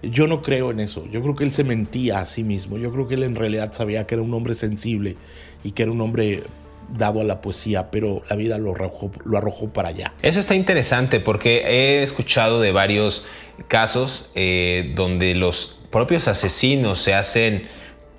Yo 0.03 0.27
no 0.27 0.43
creo 0.43 0.73
en 0.73 0.81
eso, 0.81 1.07
yo 1.07 1.23
creo 1.23 1.37
que 1.37 1.45
él 1.45 1.53
se 1.53 1.63
mentía 1.63 2.19
a 2.19 2.27
sí 2.27 2.43
mismo, 2.43 2.77
yo 2.77 2.91
creo 2.91 3.07
que 3.07 3.15
él 3.15 3.23
en 3.23 3.37
realidad 3.37 3.73
sabía 3.73 4.07
que 4.07 4.17
era 4.17 4.23
un 4.23 4.35
hombre 4.35 4.55
sensible 4.57 5.17
y 5.63 5.71
que 5.71 5.85
era 5.85 5.93
un 5.93 6.01
hombre 6.01 6.43
dado 6.91 7.21
a 7.21 7.25
la 7.25 7.41
poesía, 7.41 7.91
pero 7.91 8.23
la 8.29 8.37
vida 8.37 8.59
lo 8.59 8.73
arrojó, 8.73 9.11
lo 9.25 9.39
arrojó 9.39 9.69
para 9.69 9.91
allá. 9.91 10.13
Eso 10.23 10.41
está 10.41 10.55
interesante 10.55 11.21
porque 11.21 11.63
he 11.67 12.03
escuchado 12.03 12.61
de 12.61 12.73
varios 12.73 13.25
casos 13.69 14.31
eh, 14.35 14.93
donde 14.95 15.35
los 15.35 15.87
propios 15.91 16.29
asesinos 16.29 17.01
se 17.01 17.15
hacen 17.15 17.69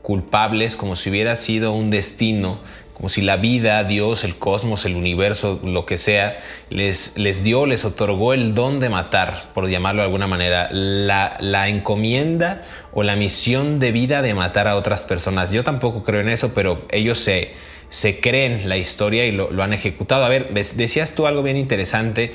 culpables 0.02 0.76
como 0.76 0.96
si 0.96 1.10
hubiera 1.10 1.36
sido 1.36 1.72
un 1.72 1.90
destino 1.90 2.60
como 2.94 3.10
si 3.10 3.22
la 3.22 3.38
vida, 3.38 3.84
Dios, 3.84 4.24
el 4.24 4.36
cosmos, 4.36 4.86
el 4.86 4.96
universo, 4.96 5.60
lo 5.64 5.86
que 5.86 5.98
sea, 5.98 6.40
les, 6.70 7.18
les 7.18 7.44
dio, 7.44 7.66
les 7.66 7.86
otorgó 7.86 8.34
el 8.34 8.54
don 8.54 8.80
de 8.80 8.90
matar, 8.90 9.52
por 9.54 9.68
llamarlo 9.68 10.02
de 10.02 10.06
alguna 10.06 10.28
manera, 10.28 10.70
la, 10.72 11.38
la 11.40 11.70
encomienda 11.70 12.64
o 12.94 13.04
la 13.04 13.16
misión 13.16 13.80
de 13.80 13.92
vida 13.92 14.22
de 14.22 14.34
matar 14.36 14.68
a 14.68 14.76
otras 14.76 15.06
personas. 15.06 15.52
Yo 15.52 15.64
tampoco 15.64 16.04
creo 16.04 16.22
en 16.22 16.30
eso, 16.30 16.54
pero 16.54 16.86
ellos 16.92 17.18
se, 17.18 17.54
se 17.94 18.20
creen 18.20 18.68
la 18.70 18.78
historia 18.78 19.24
y 19.28 19.32
lo, 19.32 19.62
han 19.62 19.72
ejecutado. 19.72 20.26
A 20.26 20.30
ver, 20.30 20.52
decías 20.52 21.14
tú 21.14 21.28
algo 21.28 21.44
bien 21.44 21.58
interesante 21.58 22.34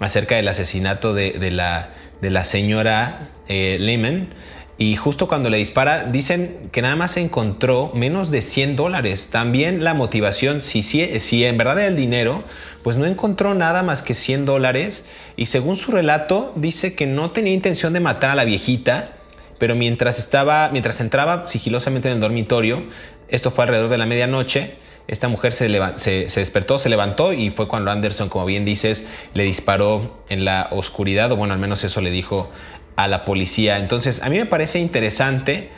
acerca 0.00 0.36
del 0.36 0.48
asesinato 0.48 1.12
de, 1.12 1.50
la, 1.50 1.90
de 2.22 2.30
la 2.30 2.42
señora 2.42 3.28
eh, 3.46 3.76
Lehman. 3.78 4.30
Y 4.78 4.96
justo 4.96 5.28
cuando 5.28 5.50
le 5.50 5.58
dispara, 5.58 6.04
dicen 6.04 6.70
que 6.72 6.80
nada 6.80 6.96
más 6.96 7.18
encontró 7.18 7.92
menos 7.94 8.30
de 8.30 8.40
100 8.40 8.76
dólares. 8.76 9.28
También 9.30 9.84
la 9.84 9.92
motivación, 9.92 10.62
si, 10.62 10.82
si, 10.82 11.20
si 11.20 11.44
en 11.44 11.58
verdad 11.58 11.80
era 11.80 11.88
el 11.88 11.96
dinero, 11.96 12.42
pues 12.82 12.96
no 12.96 13.04
encontró 13.04 13.54
nada 13.54 13.82
más 13.82 14.00
que 14.00 14.14
100 14.14 14.46
dólares. 14.46 15.04
Y 15.36 15.46
según 15.46 15.76
su 15.76 15.92
relato, 15.92 16.54
dice 16.56 16.94
que 16.94 17.06
no 17.06 17.30
tenía 17.30 17.52
intención 17.52 17.92
de 17.92 18.00
matar 18.00 18.30
a 18.30 18.34
la 18.36 18.44
viejita, 18.44 19.12
pero 19.58 19.74
mientras 19.74 20.18
estaba, 20.18 20.70
mientras 20.70 21.00
entraba 21.00 21.46
sigilosamente 21.46 22.08
en 22.08 22.14
el 22.14 22.20
dormitorio, 22.20 22.84
esto 23.28 23.50
fue 23.50 23.64
alrededor 23.64 23.90
de 23.90 23.98
la 23.98 24.06
medianoche, 24.06 24.74
esta 25.06 25.28
mujer 25.28 25.52
se, 25.52 25.68
se, 25.96 26.40
despertó, 26.40 26.78
se 26.78 26.88
levantó 26.88 27.32
y 27.32 27.50
fue 27.50 27.68
cuando 27.68 27.90
Anderson, 27.90 28.28
como 28.28 28.46
bien 28.46 28.64
dices, 28.64 29.10
le 29.34 29.44
disparó 29.44 30.24
en 30.28 30.44
la 30.44 30.68
oscuridad, 30.70 31.30
o 31.32 31.36
bueno, 31.36 31.52
al 31.52 31.60
menos 31.60 31.84
eso 31.84 32.00
le 32.00 32.10
dijo 32.10 32.50
a 32.96 33.06
la 33.08 33.24
policía. 33.24 33.78
Entonces, 33.78 34.22
a 34.22 34.30
mí 34.30 34.38
me 34.38 34.46
parece 34.46 34.78
interesante 34.78 35.70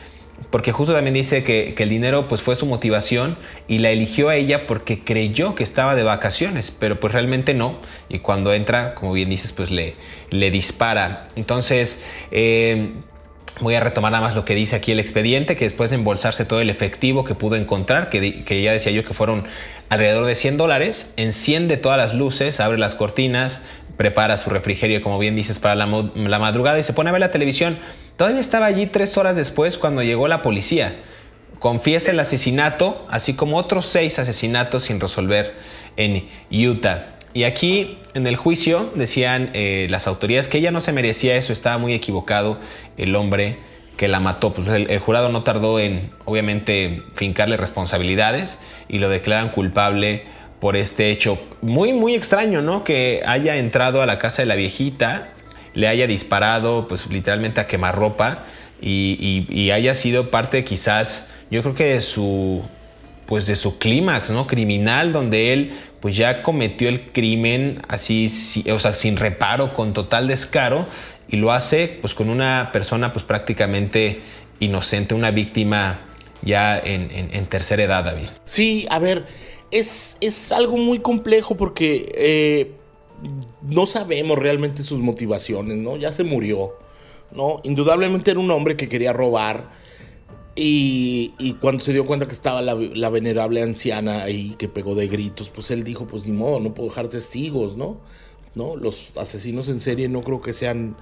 porque 0.50 0.70
justo 0.70 0.94
también 0.94 1.14
dice 1.14 1.42
que, 1.42 1.74
el 1.76 1.88
dinero 1.88 2.28
pues 2.28 2.40
fue 2.40 2.54
su 2.54 2.66
motivación 2.66 3.36
y 3.68 3.78
la 3.78 3.90
eligió 3.90 4.28
a 4.28 4.36
ella 4.36 4.66
porque 4.66 5.02
creyó 5.02 5.54
que 5.54 5.62
estaba 5.62 5.94
de 5.94 6.02
vacaciones, 6.02 6.70
pero 6.70 7.00
pues 7.00 7.12
realmente 7.12 7.54
no. 7.54 7.78
Y 8.08 8.20
cuando 8.20 8.52
entra, 8.52 8.94
como 8.94 9.12
bien 9.12 9.30
dices, 9.30 9.52
pues 9.52 9.70
le, 9.70 9.94
le 10.30 10.50
dispara. 10.50 11.30
Entonces, 11.36 12.06
eh, 12.30 12.92
Voy 13.60 13.74
a 13.74 13.80
retomar 13.80 14.12
nada 14.12 14.22
más 14.22 14.36
lo 14.36 14.44
que 14.44 14.54
dice 14.54 14.76
aquí 14.76 14.92
el 14.92 15.00
expediente, 15.00 15.56
que 15.56 15.64
después 15.64 15.88
de 15.88 15.96
embolsarse 15.96 16.44
todo 16.44 16.60
el 16.60 16.68
efectivo 16.68 17.24
que 17.24 17.34
pudo 17.34 17.56
encontrar, 17.56 18.10
que, 18.10 18.62
ya 18.62 18.72
decía 18.72 18.92
yo 18.92 19.02
que 19.02 19.14
fueron 19.14 19.46
alrededor 19.88 20.26
de 20.26 20.34
100 20.34 20.58
dólares, 20.58 21.14
enciende 21.16 21.78
todas 21.78 21.96
las 21.96 22.12
luces, 22.12 22.60
abre 22.60 22.76
las 22.76 22.94
cortinas, 22.94 23.64
prepara 23.96 24.36
su 24.36 24.50
refrigerio, 24.50 25.00
como 25.00 25.18
bien 25.18 25.36
dices, 25.36 25.58
para 25.58 25.74
la, 25.74 25.86
madrugada 25.86 26.78
y 26.78 26.82
se 26.82 26.92
pone 26.92 27.08
a 27.08 27.12
ver 27.12 27.20
la 27.20 27.30
televisión. 27.30 27.78
Todavía 28.18 28.40
estaba 28.40 28.66
allí 28.66 28.86
tres 28.86 29.16
horas 29.16 29.36
después 29.36 29.78
cuando 29.78 30.02
llegó 30.02 30.28
la 30.28 30.42
policía. 30.42 30.94
Confiesa 31.58 32.10
el 32.10 32.20
asesinato, 32.20 33.06
así 33.10 33.36
como 33.36 33.56
otros 33.56 33.86
seis 33.86 34.18
asesinatos 34.18 34.84
sin 34.84 35.00
resolver 35.00 35.54
en 35.96 36.28
Utah. 36.50 37.15
Y 37.36 37.44
aquí 37.44 37.98
en 38.14 38.26
el 38.26 38.34
juicio 38.34 38.90
decían 38.94 39.50
eh, 39.52 39.88
las 39.90 40.06
autoridades 40.06 40.48
que 40.48 40.56
ella 40.56 40.70
no 40.70 40.80
se 40.80 40.94
merecía 40.94 41.36
eso, 41.36 41.52
estaba 41.52 41.76
muy 41.76 41.92
equivocado 41.92 42.58
el 42.96 43.14
hombre 43.14 43.58
que 43.98 44.08
la 44.08 44.20
mató. 44.20 44.54
Pues 44.54 44.68
el, 44.68 44.98
jurado 45.00 45.28
no 45.28 45.42
tardó 45.42 45.78
en, 45.78 46.12
obviamente, 46.24 47.02
fincarle 47.14 47.58
responsabilidades 47.58 48.62
y 48.88 49.00
lo 49.00 49.10
declaran 49.10 49.50
culpable 49.50 50.24
por 50.60 50.76
este 50.76 51.10
hecho. 51.10 51.38
Muy, 51.60 51.92
muy 51.92 52.14
extraño, 52.14 52.62
¿no? 52.62 52.84
Que 52.84 53.22
haya 53.26 53.56
entrado 53.58 54.00
a 54.00 54.06
la 54.06 54.18
casa 54.18 54.40
de 54.40 54.46
la 54.46 54.54
viejita, 54.54 55.28
le 55.74 55.88
haya 55.88 56.06
disparado, 56.06 56.88
pues 56.88 57.06
literalmente 57.08 57.60
a 57.60 57.66
quemarropa 57.66 58.44
y, 58.80 59.44
y, 59.50 59.70
haya 59.72 59.92
sido 59.92 60.30
parte 60.30 60.64
quizás, 60.64 61.34
yo 61.50 61.60
creo 61.60 61.74
que 61.74 61.84
de 61.84 62.00
su, 62.00 62.62
pues 63.26 63.46
de 63.46 63.56
su 63.56 63.78
clímax, 63.78 64.30
¿no? 64.30 64.46
Criminal, 64.46 65.12
donde 65.12 65.52
él 65.52 65.74
pues 66.00 66.16
ya 66.16 66.42
cometió 66.42 66.88
el 66.88 67.12
crimen 67.12 67.82
así, 67.88 68.28
o 68.70 68.78
sea, 68.78 68.94
sin 68.94 69.16
reparo, 69.16 69.74
con 69.74 69.92
total 69.92 70.28
descaro, 70.28 70.86
y 71.28 71.36
lo 71.36 71.52
hace 71.52 71.98
pues 72.00 72.14
con 72.14 72.28
una 72.28 72.70
persona 72.72 73.12
pues 73.12 73.24
prácticamente 73.24 74.20
inocente, 74.60 75.14
una 75.14 75.30
víctima 75.30 76.00
ya 76.42 76.78
en, 76.78 77.46
tercera 77.46 77.82
edad, 77.82 78.04
David. 78.04 78.28
Sí, 78.44 78.86
a 78.90 78.98
ver, 78.98 79.26
es, 79.70 80.16
es 80.20 80.52
algo 80.52 80.76
muy 80.76 81.00
complejo 81.00 81.56
porque 81.56 82.12
eh, 82.14 82.72
no 83.62 83.86
sabemos 83.86 84.38
realmente 84.38 84.82
sus 84.82 85.00
motivaciones, 85.00 85.76
¿no? 85.78 85.96
Ya 85.96 86.12
se 86.12 86.24
murió, 86.24 86.74
¿no? 87.32 87.60
Indudablemente 87.64 88.30
era 88.30 88.40
un 88.40 88.50
hombre 88.50 88.76
que 88.76 88.88
quería 88.88 89.12
robar 89.12 89.70
y, 90.58 91.56
cuando 91.60 91.84
se 91.84 91.92
dio 91.92 92.06
cuenta 92.06 92.26
que 92.26 92.32
estaba 92.32 92.62
la, 92.62 93.10
venerable 93.10 93.62
anciana 93.62 94.22
ahí 94.22 94.54
que 94.58 94.68
pegó 94.68 94.94
de 94.94 95.06
gritos, 95.06 95.50
pues 95.50 95.70
él 95.70 95.84
dijo, 95.84 96.06
pues 96.06 96.24
ni 96.24 96.32
modo, 96.32 96.60
no 96.60 96.72
puedo 96.72 96.88
dejar 96.88 97.08
testigos, 97.08 97.76
¿no? 97.76 97.98
¿No? 98.54 98.74
Los 98.74 99.12
asesinos 99.16 99.68
en 99.68 99.80
serie 99.80 100.08
no 100.08 100.22
creo 100.22 100.40
que 100.40 100.54
sean 100.54 100.96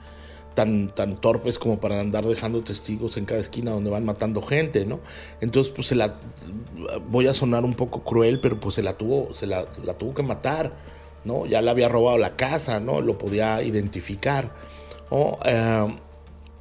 tan, 0.55 0.89
tan 0.89 1.17
torpes 1.21 1.61
como 1.61 1.79
para 1.79 2.01
andar 2.01 2.25
dejando 2.25 2.63
testigos 2.65 3.17
en 3.17 3.27
cada 3.27 3.41
esquina 3.41 3.71
donde 3.71 3.91
van 3.91 4.05
matando 4.05 4.43
gente, 4.43 4.87
¿no? 4.87 4.99
Entonces, 5.41 5.73
pues 5.73 5.87
se 5.87 5.95
la 5.95 6.17
voy 7.09 7.29
a 7.29 7.35
sonar 7.35 7.65
un 7.65 7.75
poco 7.75 8.03
cruel, 8.03 8.41
pero 8.41 8.59
pues 8.59 8.75
se 8.75 8.83
la 8.83 8.95
tuvo, 8.95 9.33
se 9.33 9.47
la, 9.47 9.67
tuvo 9.97 10.15
que 10.15 10.25
matar, 10.25 10.73
¿no? 11.25 11.47
Ya 11.47 11.63
le 11.63 11.71
había 11.71 11.89
robado 11.89 12.19
la 12.19 12.35
casa, 12.35 12.81
¿no? 12.81 13.01
Lo 13.01 13.19
podía 13.19 13.63
identificar. 13.63 14.53
¿no? 15.13 15.39
Eh, 15.45 15.97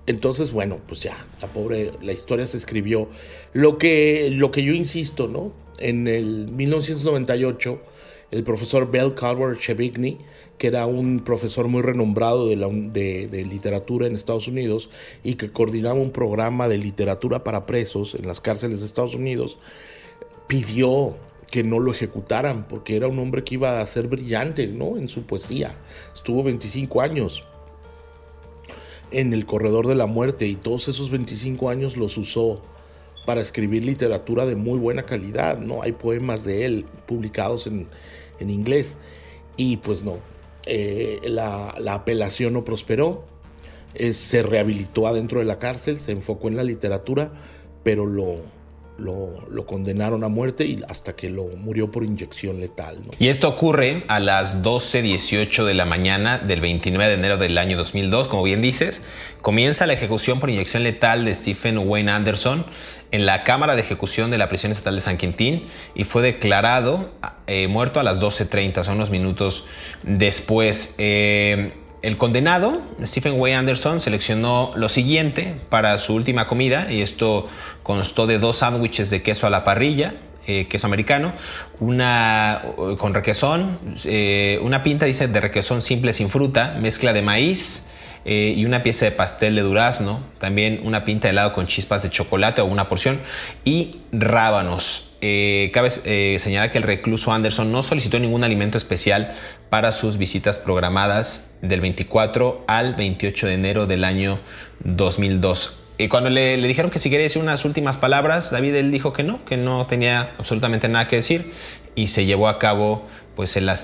entonces, 0.05 0.51
bueno, 0.51 0.79
pues 0.87 1.01
ya, 1.01 1.27
la 1.41 1.47
pobre, 1.47 1.91
la 2.01 2.11
historia 2.11 2.45
se 2.45 2.57
escribió. 2.57 3.07
Lo 3.53 3.77
que, 3.77 4.29
lo 4.31 4.51
que 4.51 4.63
yo 4.63 4.73
insisto, 4.73 5.27
¿no? 5.27 5.53
En 5.79 6.07
el 6.07 6.51
1998, 6.51 7.81
el 8.31 8.43
profesor 8.43 8.91
Bell 8.91 9.13
Calvert 9.15 9.59
Chevigny, 9.59 10.17
que 10.57 10.67
era 10.67 10.85
un 10.87 11.21
profesor 11.21 11.67
muy 11.69 11.81
renombrado 11.81 12.49
de, 12.49 12.57
la, 12.57 12.67
de, 12.67 13.27
de, 13.27 13.45
literatura 13.45 14.05
en 14.05 14.15
Estados 14.15 14.47
Unidos 14.47 14.89
y 15.23 15.35
que 15.35 15.51
coordinaba 15.51 15.95
un 15.95 16.11
programa 16.11 16.67
de 16.67 16.77
literatura 16.77 17.43
para 17.43 17.65
presos 17.65 18.13
en 18.15 18.27
las 18.27 18.41
cárceles 18.41 18.81
de 18.81 18.85
Estados 18.85 19.15
Unidos, 19.15 19.57
pidió 20.47 21.15
que 21.49 21.63
no 21.63 21.79
lo 21.79 21.91
ejecutaran 21.91 22.67
porque 22.67 22.95
era 22.95 23.07
un 23.07 23.19
hombre 23.19 23.43
que 23.43 23.55
iba 23.55 23.79
a 23.79 23.87
ser 23.87 24.07
brillante, 24.07 24.67
¿no? 24.67 24.97
En 24.97 25.07
su 25.07 25.23
poesía. 25.23 25.77
Estuvo 26.13 26.43
25 26.43 26.99
años 27.01 27.43
en 29.11 29.33
el 29.33 29.45
corredor 29.45 29.87
de 29.87 29.95
la 29.95 30.05
muerte 30.05 30.47
y 30.47 30.55
todos 30.55 30.87
esos 30.87 31.09
25 31.09 31.69
años 31.69 31.97
los 31.97 32.17
usó 32.17 32.61
para 33.25 33.41
escribir 33.41 33.83
literatura 33.83 34.45
de 34.45 34.55
muy 34.55 34.77
buena 34.79 35.03
calidad, 35.03 35.57
¿no? 35.57 35.81
Hay 35.81 35.93
poemas 35.93 36.43
de 36.43 36.65
él 36.65 36.85
publicados 37.05 37.67
en, 37.67 37.87
inglés 38.39 38.97
y 39.55 39.77
pues 39.77 40.03
no, 40.03 40.17
eh, 40.65 41.21
la, 41.23 41.69
apelación 41.87 42.51
no 42.51 42.65
prosperó, 42.65 43.23
eh, 43.93 44.13
se 44.13 44.43
rehabilitó 44.43 45.07
adentro 45.07 45.39
de 45.39 45.45
la 45.45 45.59
cárcel, 45.59 45.97
se 45.97 46.11
enfocó 46.11 46.49
en 46.49 46.57
la 46.57 46.63
literatura, 46.63 47.31
pero 47.83 48.05
lo, 48.05 48.39
lo, 49.03 49.65
condenaron 49.65 50.23
a 50.23 50.29
muerte 50.29 50.65
y 50.65 50.79
hasta 50.87 51.15
que 51.15 51.29
lo 51.29 51.45
murió 51.57 51.91
por 51.91 52.03
inyección 52.03 52.59
letal. 52.59 52.97
Y 53.19 53.27
esto 53.27 53.49
ocurre 53.49 54.03
a 54.07 54.19
las 54.19 54.63
12.18 54.63 55.65
de 55.65 55.73
la 55.73 55.85
mañana 55.85 56.39
del 56.39 56.61
29 56.61 57.11
de 57.11 57.17
enero 57.17 57.37
del 57.37 57.57
año 57.57 57.77
2002, 57.77 58.27
como 58.27 58.43
bien 58.43 58.61
dices. 58.61 59.07
Comienza 59.41 59.85
la 59.85 59.93
ejecución 59.93 60.39
por 60.39 60.49
inyección 60.49 60.83
letal 60.83 61.25
de 61.25 61.35
Stephen 61.35 61.77
Wayne 61.77 62.11
Anderson 62.11 62.65
en 63.11 63.25
la 63.27 63.43
Cámara 63.43 63.75
de 63.75 63.81
Ejecución 63.81 64.31
de 64.31 64.39
la 64.39 64.49
Prisión 64.49 64.71
Estatal 64.71 64.95
de 64.95 65.01
San 65.01 65.17
Quintín 65.17 65.67
y 65.93 66.03
fue 66.03 66.23
declarado 66.23 67.11
eh, 67.45 67.67
muerto 67.67 67.99
a 67.99 68.03
las 68.03 68.21
12.30, 68.21 68.79
o 68.79 68.83
sea, 68.83 68.93
unos 68.93 69.11
minutos 69.11 69.67
después. 70.01 70.95
Eh, 70.97 71.73
el 72.03 72.17
condenado, 72.17 72.81
Stephen 73.01 73.39
Way 73.39 73.53
Anderson, 73.53 74.01
seleccionó 74.01 74.73
lo 74.75 74.89
siguiente 74.89 75.55
para 75.69 75.97
su 75.97 76.13
última 76.13 76.47
comida 76.47 76.91
y 76.91 77.01
esto 77.01 77.47
constó 77.81 78.27
de 78.27 78.39
dos 78.39 78.57
sándwiches 78.57 79.09
de 79.09 79.21
queso 79.23 79.47
a 79.47 79.49
la 79.49 79.63
parrilla, 79.63 80.13
eh, 80.45 80.67
queso 80.67 80.85
americano, 80.85 81.31
una 81.79 82.61
con 82.97 83.13
requesón, 83.13 83.79
eh, 84.03 84.59
una 84.61 84.83
pinta 84.83 85.05
dice 85.05 85.29
de 85.29 85.39
requesón 85.39 85.81
simple 85.81 86.11
sin 86.11 86.29
fruta, 86.29 86.77
mezcla 86.77 87.13
de 87.13 87.21
maíz, 87.21 87.91
eh, 88.25 88.53
y 88.55 88.65
una 88.65 88.83
pieza 88.83 89.05
de 89.05 89.11
pastel 89.11 89.55
de 89.55 89.61
durazno, 89.61 90.23
también 90.39 90.81
una 90.83 91.03
pinta 91.03 91.27
de 91.27 91.31
helado 91.31 91.53
con 91.53 91.67
chispas 91.67 92.03
de 92.03 92.09
chocolate 92.09 92.61
o 92.61 92.65
una 92.65 92.87
porción 92.87 93.19
y 93.65 93.97
rábanos. 94.11 95.15
Eh, 95.21 95.71
cabe 95.73 95.89
eh, 96.05 96.37
señalar 96.39 96.71
que 96.71 96.77
el 96.77 96.83
recluso 96.83 97.33
Anderson 97.33 97.71
no 97.71 97.83
solicitó 97.83 98.19
ningún 98.19 98.43
alimento 98.43 98.77
especial 98.77 99.35
para 99.69 99.91
sus 99.91 100.17
visitas 100.17 100.59
programadas 100.59 101.57
del 101.61 101.81
24 101.81 102.63
al 102.67 102.95
28 102.95 103.47
de 103.47 103.53
enero 103.53 103.87
del 103.87 104.03
año 104.03 104.39
2002. 104.83 105.79
Y 105.97 106.07
cuando 106.07 106.29
le, 106.29 106.57
dijeron 106.57 106.91
que 106.91 106.99
si 106.99 107.09
quería 107.09 107.23
decir 107.23 107.41
unas 107.41 107.65
últimas 107.65 107.97
palabras, 107.97 108.51
David 108.51 108.75
él 108.75 108.91
dijo 108.91 109.13
que 109.13 109.23
no, 109.23 109.43
que 109.45 109.57
no 109.57 109.85
tenía 109.87 110.31
absolutamente 110.39 110.89
nada 110.89 111.07
que 111.07 111.17
decir 111.17 111.53
y 111.95 112.07
se 112.07 112.25
llevó 112.25 112.47
a 112.47 112.57
cabo 112.57 113.07
pues 113.35 113.55
la, 113.61 113.75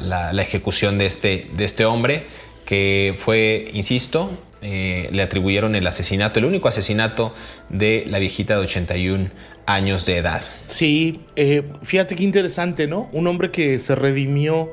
la, 0.00 0.42
ejecución 0.42 0.98
de 0.98 1.06
este, 1.06 1.50
de 1.56 1.64
este 1.64 1.84
hombre 1.84 2.26
que 2.64 3.14
fue, 3.18 3.70
insisto, 3.72 4.30
eh, 4.64 5.08
le 5.10 5.22
atribuyeron 5.22 5.74
el 5.74 5.86
asesinato, 5.86 6.38
el 6.38 6.44
único 6.44 6.68
asesinato 6.68 7.34
de 7.68 8.04
la 8.06 8.20
viejita 8.20 8.54
de 8.54 8.60
81 8.60 9.30
años 9.66 10.06
de 10.06 10.18
edad. 10.18 10.42
Sí, 10.62 11.20
eh, 11.34 11.68
fíjate 11.82 12.14
qué 12.14 12.22
interesante, 12.22 12.86
¿no? 12.86 13.08
Un 13.12 13.26
hombre 13.26 13.50
que 13.50 13.78
se 13.80 13.96
redimió 13.96 14.70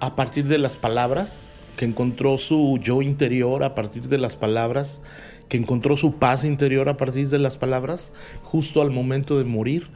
a 0.00 0.16
partir 0.16 0.48
de 0.48 0.58
las 0.58 0.76
palabras, 0.76 1.48
que 1.76 1.86
encontró 1.86 2.36
su 2.36 2.78
yo 2.82 3.00
interior 3.00 3.64
a 3.64 3.74
partir 3.74 4.02
de 4.08 4.18
las 4.18 4.36
palabras, 4.36 5.00
que 5.48 5.56
encontró 5.56 5.96
su 5.96 6.16
paz 6.16 6.44
interior 6.44 6.90
a 6.90 6.98
partir 6.98 7.28
de 7.28 7.38
las 7.38 7.56
palabras, 7.56 8.12
justo 8.44 8.82
al 8.82 8.90
momento 8.90 9.38
de 9.38 9.44
morir, 9.44 9.88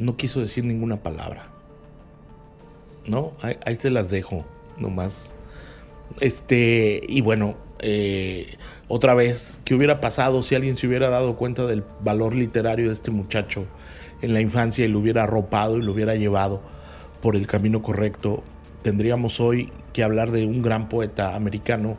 no 0.00 0.16
quiso 0.16 0.40
decir 0.40 0.64
ninguna 0.64 0.96
palabra. 0.96 1.48
¿No? 3.06 3.32
Ahí, 3.40 3.56
ahí 3.64 3.76
se 3.76 3.90
las 3.90 4.10
dejo, 4.10 4.44
nomás 4.76 5.34
este, 6.20 7.00
y 7.08 7.20
bueno, 7.20 7.56
eh, 7.80 8.56
otra 8.88 9.14
vez, 9.14 9.58
¿qué 9.64 9.74
hubiera 9.74 10.00
pasado 10.00 10.42
si 10.42 10.54
alguien 10.54 10.76
se 10.76 10.86
hubiera 10.86 11.08
dado 11.08 11.36
cuenta 11.36 11.66
del 11.66 11.84
valor 12.00 12.34
literario 12.34 12.86
de 12.86 12.92
este 12.92 13.10
muchacho 13.10 13.66
en 14.22 14.32
la 14.32 14.40
infancia 14.40 14.84
y 14.84 14.88
lo 14.88 14.98
hubiera 14.98 15.24
arropado 15.24 15.78
y 15.78 15.82
lo 15.82 15.92
hubiera 15.92 16.14
llevado 16.14 16.62
por 17.20 17.36
el 17.36 17.46
camino 17.46 17.82
correcto? 17.82 18.42
Tendríamos 18.82 19.40
hoy 19.40 19.70
que 19.92 20.02
hablar 20.02 20.30
de 20.30 20.46
un 20.46 20.62
gran 20.62 20.88
poeta 20.88 21.34
americano 21.34 21.98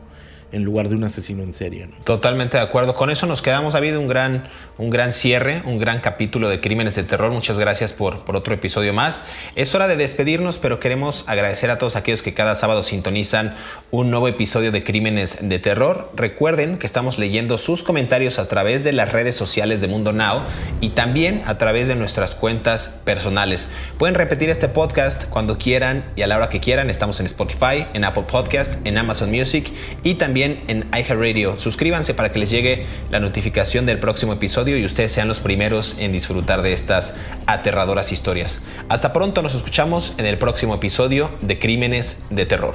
en 0.52 0.64
lugar 0.64 0.88
de 0.88 0.94
un 0.94 1.04
asesino 1.04 1.42
en 1.42 1.52
serie. 1.52 1.88
Totalmente 2.04 2.56
de 2.56 2.62
acuerdo. 2.62 2.94
Con 2.94 3.10
eso 3.10 3.26
nos 3.26 3.42
quedamos. 3.42 3.74
Ha 3.74 3.78
habido 3.78 4.00
un 4.00 4.08
gran, 4.08 4.48
un 4.78 4.90
gran 4.90 5.12
cierre, 5.12 5.62
un 5.64 5.78
gran 5.78 6.00
capítulo 6.00 6.48
de 6.48 6.60
Crímenes 6.60 6.96
de 6.96 7.04
Terror. 7.04 7.30
Muchas 7.30 7.58
gracias 7.58 7.92
por, 7.92 8.24
por 8.24 8.36
otro 8.36 8.54
episodio 8.54 8.92
más. 8.92 9.28
Es 9.54 9.74
hora 9.74 9.88
de 9.88 9.96
despedirnos, 9.96 10.58
pero 10.58 10.80
queremos 10.80 11.28
agradecer 11.28 11.70
a 11.70 11.78
todos 11.78 11.96
aquellos 11.96 12.22
que 12.22 12.34
cada 12.34 12.54
sábado 12.54 12.82
sintonizan 12.82 13.54
un 13.90 14.10
nuevo 14.10 14.28
episodio 14.28 14.72
de 14.72 14.84
Crímenes 14.84 15.48
de 15.48 15.58
Terror. 15.58 16.10
Recuerden 16.14 16.78
que 16.78 16.86
estamos 16.86 17.18
leyendo 17.18 17.58
sus 17.58 17.82
comentarios 17.82 18.38
a 18.38 18.48
través 18.48 18.84
de 18.84 18.92
las 18.92 19.12
redes 19.12 19.36
sociales 19.36 19.80
de 19.80 19.88
Mundo 19.88 20.12
Now 20.12 20.40
y 20.80 20.90
también 20.90 21.42
a 21.46 21.58
través 21.58 21.88
de 21.88 21.96
nuestras 21.96 22.34
cuentas 22.34 23.00
personales. 23.04 23.68
Pueden 23.98 24.14
repetir 24.14 24.50
este 24.50 24.68
podcast 24.68 25.28
cuando 25.28 25.58
quieran 25.58 26.04
y 26.16 26.22
a 26.22 26.26
la 26.26 26.36
hora 26.36 26.48
que 26.48 26.60
quieran. 26.60 26.90
Estamos 26.90 27.20
en 27.20 27.26
Spotify, 27.26 27.86
en 27.94 28.04
Apple 28.04 28.24
Podcast, 28.30 28.86
en 28.86 28.98
Amazon 28.98 29.30
Music 29.30 29.70
y 30.02 30.14
en 30.42 30.88
iHeartRadio. 30.92 31.58
Suscríbanse 31.58 32.14
para 32.14 32.32
que 32.32 32.38
les 32.38 32.50
llegue 32.50 32.86
la 33.10 33.20
notificación 33.20 33.86
del 33.86 33.98
próximo 33.98 34.32
episodio 34.32 34.76
y 34.78 34.84
ustedes 34.84 35.12
sean 35.12 35.28
los 35.28 35.40
primeros 35.40 35.98
en 35.98 36.12
disfrutar 36.12 36.62
de 36.62 36.72
estas 36.72 37.20
aterradoras 37.46 38.12
historias. 38.12 38.62
Hasta 38.88 39.12
pronto, 39.12 39.42
nos 39.42 39.54
escuchamos 39.54 40.18
en 40.18 40.26
el 40.26 40.38
próximo 40.38 40.74
episodio 40.74 41.30
de 41.40 41.58
Crímenes 41.58 42.26
de 42.30 42.46
Terror. 42.46 42.74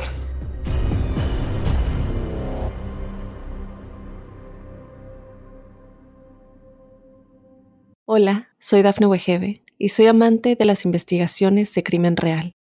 Hola, 8.06 8.50
soy 8.60 8.82
Dafne 8.82 9.08
Wegebe 9.08 9.64
y 9.78 9.90
soy 9.90 10.06
amante 10.08 10.56
de 10.56 10.66
las 10.66 10.86
investigaciones 10.86 11.74
de 11.74 11.84
crimen 11.84 12.16
real. 12.16 12.55